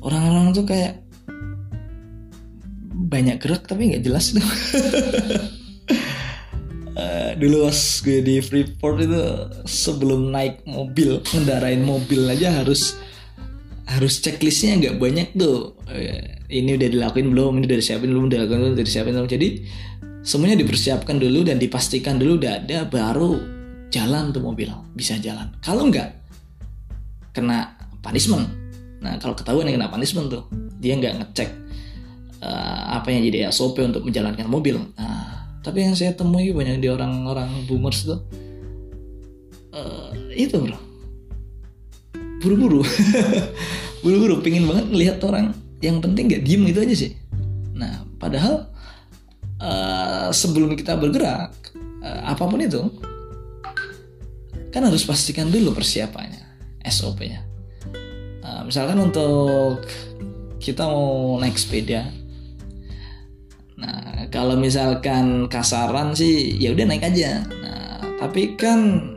orang-orang 0.03 0.51
tuh 0.51 0.65
kayak 0.65 1.01
banyak 3.11 3.43
gerak 3.43 3.67
tapi 3.67 3.91
nggak 3.91 4.07
jelas 4.07 4.31
tuh. 4.31 4.39
Uh, 6.95 7.35
dulu 7.41 7.67
pas 7.67 7.79
gue 8.07 8.19
di 8.23 8.39
Freeport 8.39 9.03
itu 9.03 9.23
sebelum 9.67 10.31
naik 10.31 10.63
mobil 10.63 11.19
ngendarain 11.19 11.83
mobil 11.83 12.23
aja 12.31 12.63
harus 12.63 12.95
harus 13.83 14.23
checklistnya 14.23 14.79
nggak 14.79 14.95
banyak 14.95 15.27
tuh. 15.35 15.75
Uh, 15.91 16.39
ini 16.47 16.79
udah 16.79 16.87
dilakuin 16.87 17.27
belum 17.35 17.59
ini 17.59 17.67
udah 17.67 17.79
disiapin 17.83 18.07
belum 18.15 18.31
udah 18.31 18.37
dilakuin 18.39 18.59
belum 18.63 18.73
udah 18.79 18.87
disiapin 18.87 19.13
belum. 19.19 19.27
Jadi 19.27 19.47
semuanya 20.23 20.63
dipersiapkan 20.63 21.19
dulu 21.19 21.43
dan 21.43 21.59
dipastikan 21.59 22.15
dulu 22.15 22.39
udah 22.39 22.63
ada 22.63 22.87
baru 22.87 23.43
jalan 23.91 24.31
tuh 24.31 24.39
mobil. 24.39 24.71
Bisa 24.95 25.19
jalan. 25.19 25.51
Kalau 25.59 25.91
enggak 25.91 26.15
kena 27.35 27.75
punishment. 27.99 28.47
Nah 29.03 29.19
kalau 29.19 29.35
ketahuan 29.35 29.67
yang 29.67 29.83
kena 29.83 29.91
punishment 29.91 30.31
tuh 30.31 30.47
dia 30.79 30.95
nggak 30.95 31.19
ngecek 31.19 31.60
uh, 32.41 32.97
apa 32.97 33.13
yang 33.13 33.25
jadi 33.29 33.49
SOP 33.53 33.79
untuk 33.81 34.05
menjalankan 34.05 34.45
mobil. 34.49 34.81
Nah 34.97 35.45
tapi 35.61 35.85
yang 35.85 35.93
saya 35.93 36.17
temui 36.17 36.49
banyak 36.51 36.81
di 36.81 36.89
orang-orang 36.89 37.69
boomers 37.69 38.09
tuh 38.09 38.19
uh, 39.73 40.09
itu 40.33 40.57
bro. 40.57 40.77
Buru-buru. 42.41 42.81
Buru-buru 44.03 44.41
pingin 44.41 44.65
banget 44.65 44.85
ngelihat 44.89 45.17
orang 45.21 45.53
yang 45.77 46.01
penting 46.01 46.25
nggak 46.25 46.41
diem 46.41 46.63
itu 46.65 46.79
aja 46.81 46.95
sih. 46.97 47.11
Nah 47.77 48.01
padahal 48.17 48.69
uh, 49.61 50.29
sebelum 50.33 50.73
kita 50.73 50.97
bergerak 50.97 51.53
uh, 52.01 52.21
apa 52.33 52.43
pun 52.43 52.59
itu 52.59 52.81
kan 54.71 54.81
harus 54.87 55.05
pastikan 55.05 55.51
dulu 55.51 55.75
persiapannya 55.75 56.41
SOP-nya 56.87 57.43
uh, 58.41 58.47
eh, 58.47 58.61
misalkan 58.65 58.97
untuk 59.03 59.83
kita 60.57 60.87
mau 60.87 61.37
naik 61.37 61.59
sepeda 61.59 62.07
nah 63.81 64.29
kalau 64.29 64.53
misalkan 64.53 65.49
kasaran 65.49 66.13
sih 66.13 66.61
ya 66.61 66.71
udah 66.71 66.85
naik 66.85 67.03
aja. 67.09 67.41
Nah 67.49 67.97
tapi 68.21 68.53
kan 68.53 69.09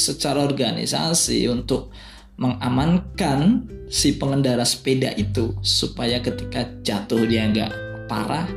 secara 0.00 0.40
organisasi 0.48 1.44
untuk 1.52 1.92
mengamankan 2.40 3.68
si 3.92 4.16
pengendara 4.16 4.64
sepeda 4.64 5.12
itu 5.20 5.52
supaya 5.60 6.22
ketika 6.24 6.64
jatuh 6.80 7.28
dia 7.28 7.50
nggak 7.50 7.72
parah 8.08 8.48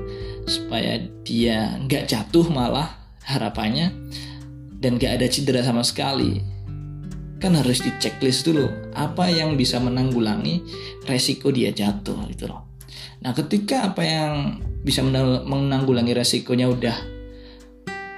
supaya 0.48 1.02
dia 1.28 1.76
nggak 1.84 2.08
jatuh 2.08 2.48
malah 2.48 2.96
harapannya 3.28 3.92
dan 4.82 4.98
gak 4.98 5.22
ada 5.22 5.28
cedera 5.30 5.62
sama 5.62 5.86
sekali 5.86 6.42
kan 7.42 7.58
harus 7.58 7.82
di 7.82 7.90
checklist 7.98 8.46
dulu. 8.46 8.70
Apa 8.94 9.30
yang 9.34 9.58
bisa 9.58 9.82
menanggulangi 9.82 10.62
resiko 11.10 11.50
dia 11.50 11.74
jatuh 11.74 12.30
gitu 12.30 12.46
loh 12.50 12.71
nah 13.22 13.32
ketika 13.34 13.92
apa 13.94 14.02
yang 14.04 14.34
bisa 14.82 15.06
menanggulangi 15.06 16.14
resikonya 16.16 16.68
udah 16.70 16.98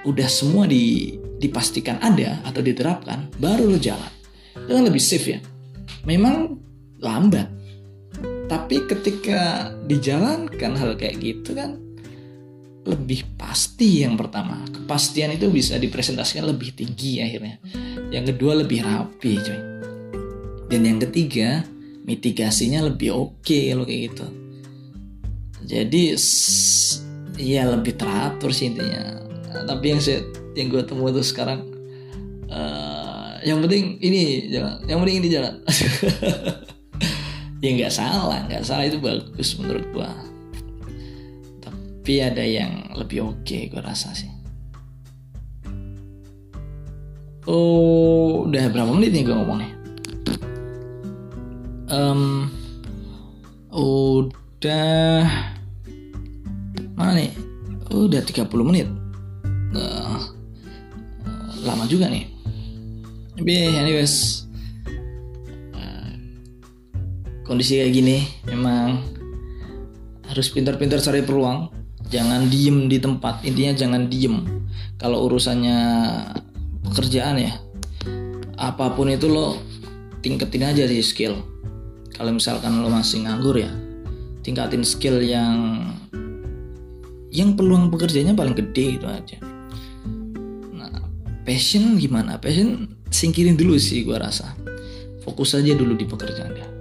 udah 0.04 0.28
semua 0.28 0.68
di, 0.68 1.16
dipastikan 1.40 2.00
ada 2.00 2.40
atau 2.44 2.60
diterapkan 2.60 3.32
baru 3.40 3.72
lo 3.72 3.78
jalan. 3.80 4.12
Kan 4.52 4.84
lebih 4.84 5.00
safe 5.00 5.36
ya. 5.36 5.40
Memang 6.04 6.60
lambat. 7.00 7.48
Tapi 8.44 8.84
ketika 8.84 9.72
dijalankan 9.88 10.72
hal 10.76 11.00
kayak 11.00 11.20
gitu 11.24 11.56
kan 11.56 11.80
lebih 12.84 13.24
pasti 13.40 14.04
yang 14.04 14.20
pertama. 14.20 14.60
Kepastian 14.68 15.32
itu 15.32 15.48
bisa 15.48 15.80
dipresentasikan 15.80 16.44
lebih 16.52 16.76
tinggi 16.76 17.24
akhirnya. 17.24 17.56
Yang 18.12 18.36
kedua 18.36 18.60
lebih 18.60 18.84
rapi 18.84 19.32
coy 19.40 19.74
dan 20.74 20.80
yang 20.90 20.98
ketiga 21.06 21.62
mitigasinya 22.02 22.82
lebih 22.88 23.14
oke 23.14 23.46
okay, 23.46 23.72
kalau 23.72 23.86
kayak 23.86 24.02
gitu 24.12 24.26
jadi 25.64 26.14
ya 27.40 27.66
lebih 27.72 27.96
teratur 27.96 28.52
sih 28.52 28.72
intinya. 28.72 29.20
Tapi 29.64 29.84
yang 29.96 30.00
saya 30.02 30.20
yang 30.54 30.70
gue 30.70 30.82
temu 30.86 31.08
itu 31.10 31.22
sekarang 31.24 31.66
uh, 32.50 33.40
yang 33.44 33.60
penting 33.64 34.00
ini 34.00 34.48
jangan 34.48 34.74
yang 34.88 34.98
penting 35.04 35.16
ini 35.20 35.28
jangan 35.28 35.54
ya 37.64 37.70
nggak 37.76 37.92
salah 37.92 38.40
nggak 38.48 38.64
salah. 38.64 38.84
Itu 38.88 39.00
bagus 39.00 39.56
menurut 39.60 39.86
gua. 39.92 40.10
Tapi 41.64 42.14
ada 42.20 42.44
yang 42.44 42.92
lebih 42.96 43.24
oke 43.24 43.44
okay, 43.44 43.68
gua 43.72 43.84
rasa 43.84 44.12
sih. 44.12 44.32
Oh 47.44 48.48
udah 48.48 48.68
berapa 48.72 48.90
menit 48.92 49.12
nih 49.12 49.24
gua 49.28 49.36
ngomongnya? 49.44 49.72
Um, 51.94 52.48
udah 53.70 55.53
mana 56.94 57.12
nih? 57.18 57.30
Udah 57.90 58.22
30 58.22 58.48
menit. 58.66 58.88
Uh, 59.74 60.18
lama 61.66 61.84
juga 61.90 62.06
nih. 62.10 62.30
Tapi 63.34 63.54
anyways 63.74 64.46
uh, 65.74 66.10
kondisi 67.42 67.82
kayak 67.82 67.92
gini 67.92 68.16
memang 68.46 69.02
harus 70.30 70.46
pintar-pintar 70.50 71.02
cari 71.02 71.22
peluang. 71.22 71.70
Jangan 72.10 72.46
diem 72.46 72.86
di 72.86 73.02
tempat. 73.02 73.42
Intinya 73.42 73.74
jangan 73.74 74.06
diem. 74.06 74.62
Kalau 75.00 75.26
urusannya 75.26 75.78
pekerjaan 76.86 77.42
ya 77.42 77.52
apa 78.54 78.94
pun 78.94 79.10
itu 79.10 79.26
lo 79.26 79.58
tingkatin 80.22 80.62
aja 80.62 80.86
sih 80.86 81.02
skill. 81.02 81.34
Kalau 82.14 82.30
misalkan 82.30 82.78
lo 82.78 82.86
masih 82.86 83.26
nganggur 83.26 83.58
ya 83.58 83.72
tingkatin 84.44 84.84
skill 84.84 85.24
yang 85.24 85.80
yang 87.34 87.58
peluang 87.58 87.90
pekerjaannya 87.90 88.38
paling 88.38 88.54
gede 88.54 89.02
itu 89.02 89.06
aja. 89.10 89.38
Nah 90.70 91.02
passion 91.42 91.98
gimana? 91.98 92.38
Passion 92.38 92.94
singkirin 93.10 93.58
dulu 93.58 93.74
sih 93.74 94.06
gue 94.06 94.14
rasa. 94.14 94.54
Fokus 95.26 95.58
aja 95.58 95.74
dulu 95.74 95.98
di 95.98 96.06
pekerjaan 96.06 96.54
ya 96.54 96.74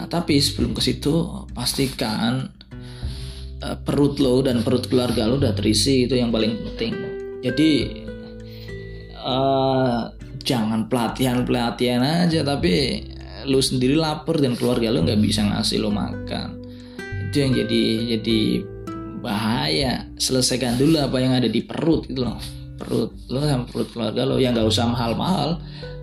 nah 0.00 0.08
tapi 0.08 0.40
sebelum 0.40 0.72
ke 0.72 0.80
situ 0.80 1.12
pastikan 1.52 2.48
uh, 3.60 3.76
perut 3.84 4.16
lo 4.16 4.40
dan 4.40 4.64
perut 4.64 4.88
keluarga 4.88 5.28
lo 5.28 5.36
udah 5.36 5.52
terisi 5.52 6.08
itu 6.08 6.16
yang 6.16 6.32
paling 6.32 6.56
penting. 6.72 6.96
Jadi 7.44 7.70
uh, 9.20 10.08
jangan 10.40 10.88
pelatihan 10.88 11.44
pelatihan 11.44 12.00
aja 12.00 12.40
tapi 12.40 13.04
lu 13.44 13.60
sendiri 13.60 13.92
lapar 13.92 14.40
dan 14.40 14.56
keluarga 14.56 14.88
lu 14.88 15.04
nggak 15.04 15.20
bisa 15.20 15.44
ngasih 15.44 15.84
lo 15.84 15.92
makan. 15.92 16.56
Itu 17.28 17.44
yang 17.44 17.52
jadi 17.52 17.84
jadi 18.16 18.40
bahaya. 19.20 20.08
Selesaikan 20.16 20.80
dulu 20.80 20.96
apa 20.98 21.16
yang 21.20 21.36
ada 21.36 21.46
di 21.46 21.60
perut 21.62 22.08
gitu 22.08 22.24
loh. 22.24 22.40
Perut 22.80 23.12
lo 23.28 23.44
sama 23.44 23.64
perut 23.68 23.88
keluarga 23.92 24.24
lo. 24.24 24.40
Yang 24.40 24.60
nggak 24.60 24.68
usah 24.68 24.84
mahal-mahal. 24.88 25.60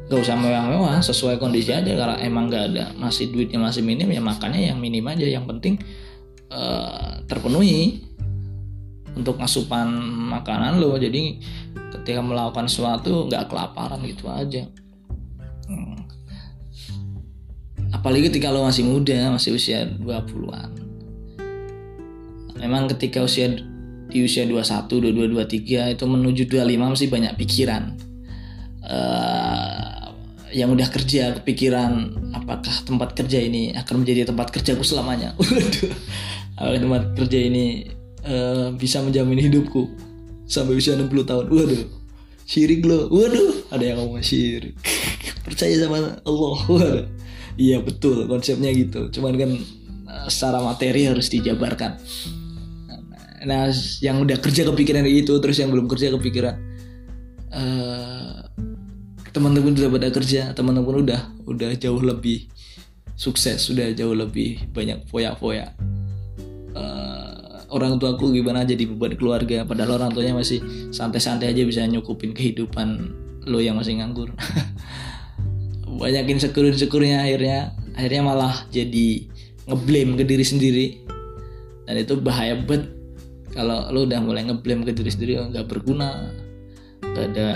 Nggak 0.07 0.19
usah 0.21 0.35
mewah-mewah. 0.37 0.97
Sesuai 1.01 1.41
kondisi 1.41 1.73
aja. 1.73 1.89
Karena 1.89 2.15
emang 2.21 2.47
nggak 2.47 2.63
ada. 2.73 2.85
Masih 2.95 3.33
duitnya 3.33 3.57
masih 3.59 3.81
minim 3.81 4.07
ya 4.07 4.21
makannya 4.21 4.71
yang 4.71 4.77
minim 4.77 5.03
aja. 5.09 5.25
Yang 5.25 5.45
penting 5.49 5.73
uh, 6.53 7.19
terpenuhi 7.25 8.05
untuk 9.17 9.41
asupan 9.41 9.89
makanan 10.31 10.77
lo. 10.77 10.95
Jadi 10.95 11.41
ketika 11.97 12.21
melakukan 12.21 12.69
sesuatu 12.69 13.27
nggak 13.27 13.49
kelaparan 13.49 13.99
gitu 14.05 14.29
aja. 14.29 14.63
Hmm. 15.67 15.99
apalagi 17.91 18.31
ketika 18.31 18.55
lo 18.55 18.63
masih 18.63 18.87
muda 18.87 19.35
masih 19.35 19.59
usia 19.59 19.83
20-an 19.83 20.86
memang 22.59 22.89
ketika 22.91 23.23
usia 23.23 23.49
di 24.07 24.23
usia 24.23 24.47
21, 24.47 24.87
22, 24.87 25.35
23 25.35 25.93
itu 25.93 26.03
menuju 26.07 26.43
25 26.47 26.93
masih 26.95 27.07
banyak 27.11 27.33
pikiran. 27.35 27.83
Uh, 28.87 30.15
yang 30.55 30.71
udah 30.71 30.87
kerja 30.87 31.35
kepikiran 31.43 32.15
apakah 32.31 32.71
tempat 32.87 33.11
kerja 33.11 33.43
ini 33.43 33.75
akan 33.75 34.03
menjadi 34.03 34.31
tempat 34.31 34.47
kerjaku 34.55 34.83
selamanya. 34.87 35.35
Apakah 36.57 36.79
tempat 36.79 37.03
kerja 37.19 37.39
ini 37.43 37.91
uh, 38.23 38.71
bisa 38.73 39.03
menjamin 39.03 39.43
hidupku 39.43 39.91
sampai 40.47 40.79
usia 40.79 40.95
60 40.95 41.11
tahun? 41.27 41.45
Waduh. 41.51 41.83
Syirik 42.47 42.87
lo 42.87 43.11
waduh. 43.11 43.67
Ada 43.75 43.83
yang 43.91 43.97
ngomong 43.99 44.23
syirik. 44.23 44.79
Percaya 45.45 45.75
sama 45.83 46.23
Allah. 46.23 46.57
Waduh. 46.71 47.05
Iya 47.59 47.83
betul 47.83 48.23
konsepnya 48.31 48.71
gitu. 48.71 49.11
Cuman 49.11 49.35
kan 49.35 49.51
eh, 50.07 50.27
secara 50.31 50.63
materi 50.63 51.11
harus 51.11 51.27
dijabarkan 51.27 51.99
nah 53.45 53.69
yang 54.01 54.23
udah 54.23 54.41
kerja 54.41 54.65
kepikiran 54.65 55.05
itu 55.05 55.37
terus 55.37 55.61
yang 55.61 55.69
belum 55.69 55.85
kerja 55.85 56.09
kepikiran 56.09 56.55
uh, 57.53 58.41
teman-teman 59.29 59.77
udah 59.77 59.91
pada 59.93 60.09
kerja 60.09 60.41
teman-teman 60.57 61.05
udah 61.05 61.21
udah 61.45 61.69
jauh 61.77 62.01
lebih 62.01 62.49
sukses 63.17 63.65
sudah 63.65 63.91
jauh 63.97 64.13
lebih 64.13 64.69
banyak 64.71 65.01
foya-foya. 65.09 65.73
Uh, 66.77 67.65
orang 67.73 67.97
tuaku 67.97 68.29
gimana 68.29 68.61
jadi 68.61 68.85
beban 68.85 69.17
keluarga 69.17 69.65
padahal 69.65 69.97
orang 69.97 70.13
tuanya 70.13 70.37
masih 70.37 70.61
santai-santai 70.93 71.49
aja 71.49 71.65
bisa 71.65 71.81
nyukupin 71.89 72.31
kehidupan 72.31 73.11
lo 73.49 73.57
yang 73.57 73.75
masih 73.75 73.97
nganggur. 73.97 74.29
Banyakin 76.01 76.37
sekurun 76.37 76.77
sekurnya 76.77 77.25
akhirnya 77.25 77.73
akhirnya 77.97 78.21
malah 78.21 78.53
jadi 78.69 79.25
ngeblame 79.65 80.13
ke 80.21 80.23
diri 80.23 80.45
sendiri. 80.45 80.87
Dan 81.89 82.03
itu 82.03 82.19
bahaya 82.21 82.53
banget 82.53 82.93
kalau 83.57 83.89
lo 83.89 84.05
udah 84.05 84.21
mulai 84.21 84.45
ngeblame 84.45 84.85
ke 84.85 84.93
diri 84.93 85.09
sendiri 85.09 85.31
nggak 85.49 85.65
berguna. 85.65 86.29
Gak 87.01 87.33
ada 87.33 87.49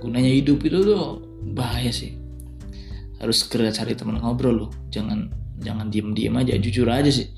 gunanya 0.00 0.32
hidup 0.32 0.64
itu 0.64 0.80
tuh 0.80 1.20
bahaya 1.52 1.92
sih. 1.92 2.16
Harus 3.20 3.44
segera 3.44 3.68
cari 3.68 3.92
teman 3.92 4.16
ngobrol 4.16 4.64
lo 4.64 4.68
jangan 4.88 5.28
jangan 5.60 5.92
diem 5.92 6.16
diem 6.16 6.32
aja. 6.32 6.56
Jujur 6.56 6.88
aja 6.88 7.12
sih. 7.12 7.28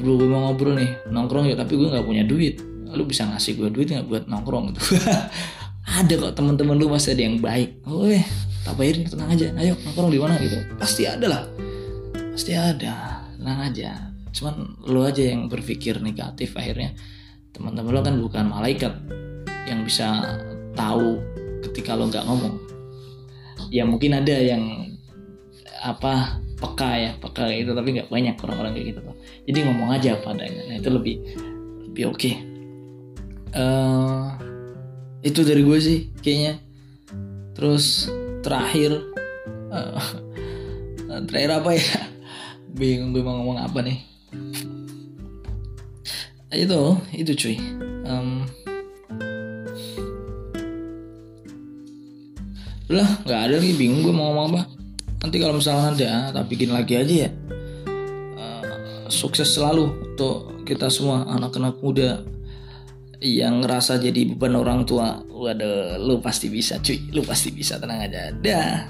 Bro 0.00 0.16
gue 0.16 0.28
mau 0.32 0.48
ngobrol 0.48 0.80
nih. 0.80 1.12
Nongkrong 1.12 1.52
ya 1.52 1.56
tapi 1.60 1.76
gue 1.76 1.92
nggak 1.92 2.08
punya 2.08 2.24
duit. 2.24 2.64
Lu 2.88 3.04
bisa 3.04 3.28
ngasih 3.28 3.60
gue 3.60 3.68
duit 3.68 3.92
nggak 3.92 4.08
buat 4.08 4.24
nongkrong 4.24 4.72
gitu? 4.72 4.96
Ada 6.00 6.14
kok 6.20 6.32
teman-teman 6.36 6.76
lu 6.76 6.88
masih 6.92 7.16
ada 7.16 7.22
yang 7.24 7.40
baik. 7.40 7.80
Oh 7.88 8.04
eh 8.04 8.24
tak 8.60 8.76
bayarin 8.76 9.08
tenang 9.08 9.32
aja. 9.32 9.52
Ayo 9.56 9.76
nongkrong 9.84 10.12
di 10.12 10.20
mana 10.20 10.36
gitu? 10.40 10.56
Pasti 10.76 11.08
ada 11.08 11.26
lah. 11.28 11.42
Pasti 12.32 12.52
ada. 12.52 13.24
Tenang 13.36 13.60
aja. 13.72 14.12
Cuman 14.32 14.84
lu 14.84 15.00
aja 15.00 15.24
yang 15.24 15.48
berpikir 15.48 15.96
negatif 16.04 16.52
akhirnya 16.60 16.92
teman-teman 17.52 17.92
lo 17.92 18.00
kan 18.04 18.16
bukan 18.20 18.44
malaikat 18.50 18.94
yang 19.68 19.84
bisa 19.84 20.38
tahu 20.72 21.20
ketika 21.68 21.98
lo 21.98 22.08
nggak 22.08 22.24
ngomong. 22.24 22.54
Ya 23.68 23.84
mungkin 23.84 24.16
ada 24.16 24.32
yang 24.32 24.94
apa 25.78 26.42
peka 26.58 26.90
ya 26.98 27.10
peka 27.22 27.46
itu 27.54 27.70
tapi 27.70 27.94
nggak 27.94 28.10
banyak 28.10 28.34
orang-orang 28.42 28.74
kayak 28.74 28.86
gitu 28.90 29.00
jadi 29.46 29.58
ngomong 29.64 29.88
aja 29.94 30.12
padanya. 30.20 30.62
Nah 30.68 30.76
itu 30.76 30.90
lebih 30.92 31.16
lebih 31.88 32.04
oke. 32.12 32.18
Okay. 32.20 32.34
uh, 33.56 34.28
eh, 35.22 35.28
itu 35.32 35.40
dari 35.40 35.62
gue 35.64 35.78
sih 35.80 35.98
kayaknya. 36.20 36.60
Terus 37.56 38.12
terakhir 38.44 39.02
uh, 39.72 40.04
terakhir 41.28 41.50
apa 41.64 41.70
ya? 41.74 41.88
Bingung 42.68 43.16
mau 43.24 43.40
ngomong 43.40 43.58
apa 43.64 43.80
nih 43.80 43.98
itu 46.56 46.80
itu 47.12 47.32
cuy. 47.36 47.56
Um, 48.08 48.48
lah 52.88 53.08
nggak 53.28 53.40
ada 53.44 53.54
lagi 53.60 53.76
bingung 53.76 54.00
gue 54.00 54.14
mau 54.14 54.32
ngomong 54.32 54.46
apa. 54.56 54.62
Nanti 55.20 55.36
kalau 55.36 55.60
misalnya 55.60 55.92
ada 55.92 56.12
tak 56.40 56.48
bikin 56.48 56.72
lagi 56.72 56.96
aja 56.96 57.14
ya. 57.28 57.30
Uh, 58.38 59.08
sukses 59.12 59.52
selalu 59.52 59.92
untuk 60.14 60.64
kita 60.64 60.88
semua 60.88 61.28
anak-anak 61.28 61.76
muda 61.84 62.24
yang 63.20 63.60
ngerasa 63.60 64.00
jadi 64.00 64.32
beban 64.32 64.56
orang 64.56 64.88
tua. 64.88 65.20
Waduh 65.28 66.00
lu 66.00 66.24
pasti 66.24 66.48
bisa 66.48 66.80
cuy 66.80 67.12
lu 67.12 67.20
pasti 67.28 67.52
bisa 67.52 67.76
tenang 67.76 68.08
aja. 68.08 68.32
Dah 68.32 68.88